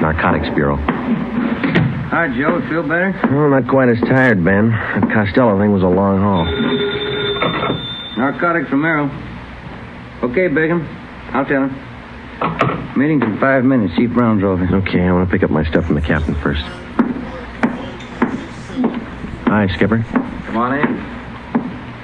[0.00, 0.76] Narcotics Bureau.
[0.76, 2.60] Hi, Joe.
[2.68, 3.12] Feel better?
[3.24, 4.70] Oh, not quite as tired, Ben.
[4.70, 6.46] That Costello thing was a long haul.
[8.16, 9.10] Narcotics Romero.
[10.22, 10.86] Okay, Bigham.
[11.32, 12.98] I'll tell him.
[12.98, 13.94] Meeting's in five minutes.
[13.96, 14.64] Chief Brown's over.
[14.76, 16.62] Okay, I want to pick up my stuff from the captain first.
[19.48, 20.02] Hi, Skipper.
[20.02, 21.12] Come on in.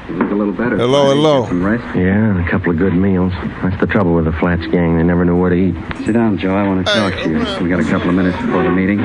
[0.08, 0.76] You look a little better.
[0.78, 1.42] Hello, hello.
[1.42, 1.96] Get Some rest.
[1.96, 3.32] Yeah, and a couple of good meals.
[3.62, 4.96] That's the trouble with the Flats gang.
[4.96, 5.74] They never know where to eat.
[6.06, 6.54] Sit down, Joe.
[6.54, 7.62] I want to talk to you.
[7.62, 8.98] We got a couple of minutes before the meeting.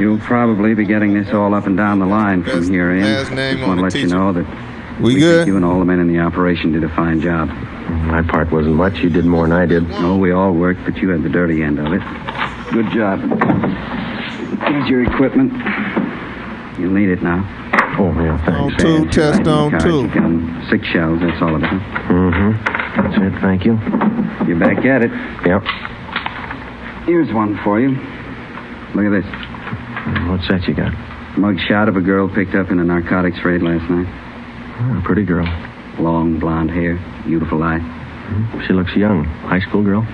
[0.00, 3.02] You'll probably be getting this all up and down the line from here in.
[3.02, 4.67] last Just want to the let you know that
[5.00, 5.46] We think good?
[5.46, 7.48] you and all the men in the operation did a fine job.
[7.48, 8.98] My part wasn't much.
[8.98, 9.88] You did more than I did.
[9.88, 12.00] No, we all worked, but you had the dirty end of it.
[12.72, 13.20] Good job.
[14.66, 15.52] Here's your equipment.
[16.78, 17.44] You'll need it now.
[17.98, 18.82] Oh, yeah, On thanks.
[18.82, 20.02] two, test on two.
[20.06, 20.68] you.
[20.70, 21.66] Six shells, that's all of it.
[21.66, 22.12] huh?
[22.12, 22.52] Mm-hmm.
[23.02, 23.72] That's it, thank you.
[24.46, 25.10] You're back at it.
[25.46, 25.62] Yep.
[27.06, 27.90] Here's one for you.
[28.94, 29.24] Look at this.
[30.28, 30.92] What's that you got?
[31.38, 34.06] Mug shot of a girl picked up in a narcotics raid last night.
[34.80, 35.46] Oh, a pretty girl.
[35.98, 37.80] Long blonde hair, beautiful eye.
[38.66, 39.24] She looks young.
[39.24, 40.06] High school girl?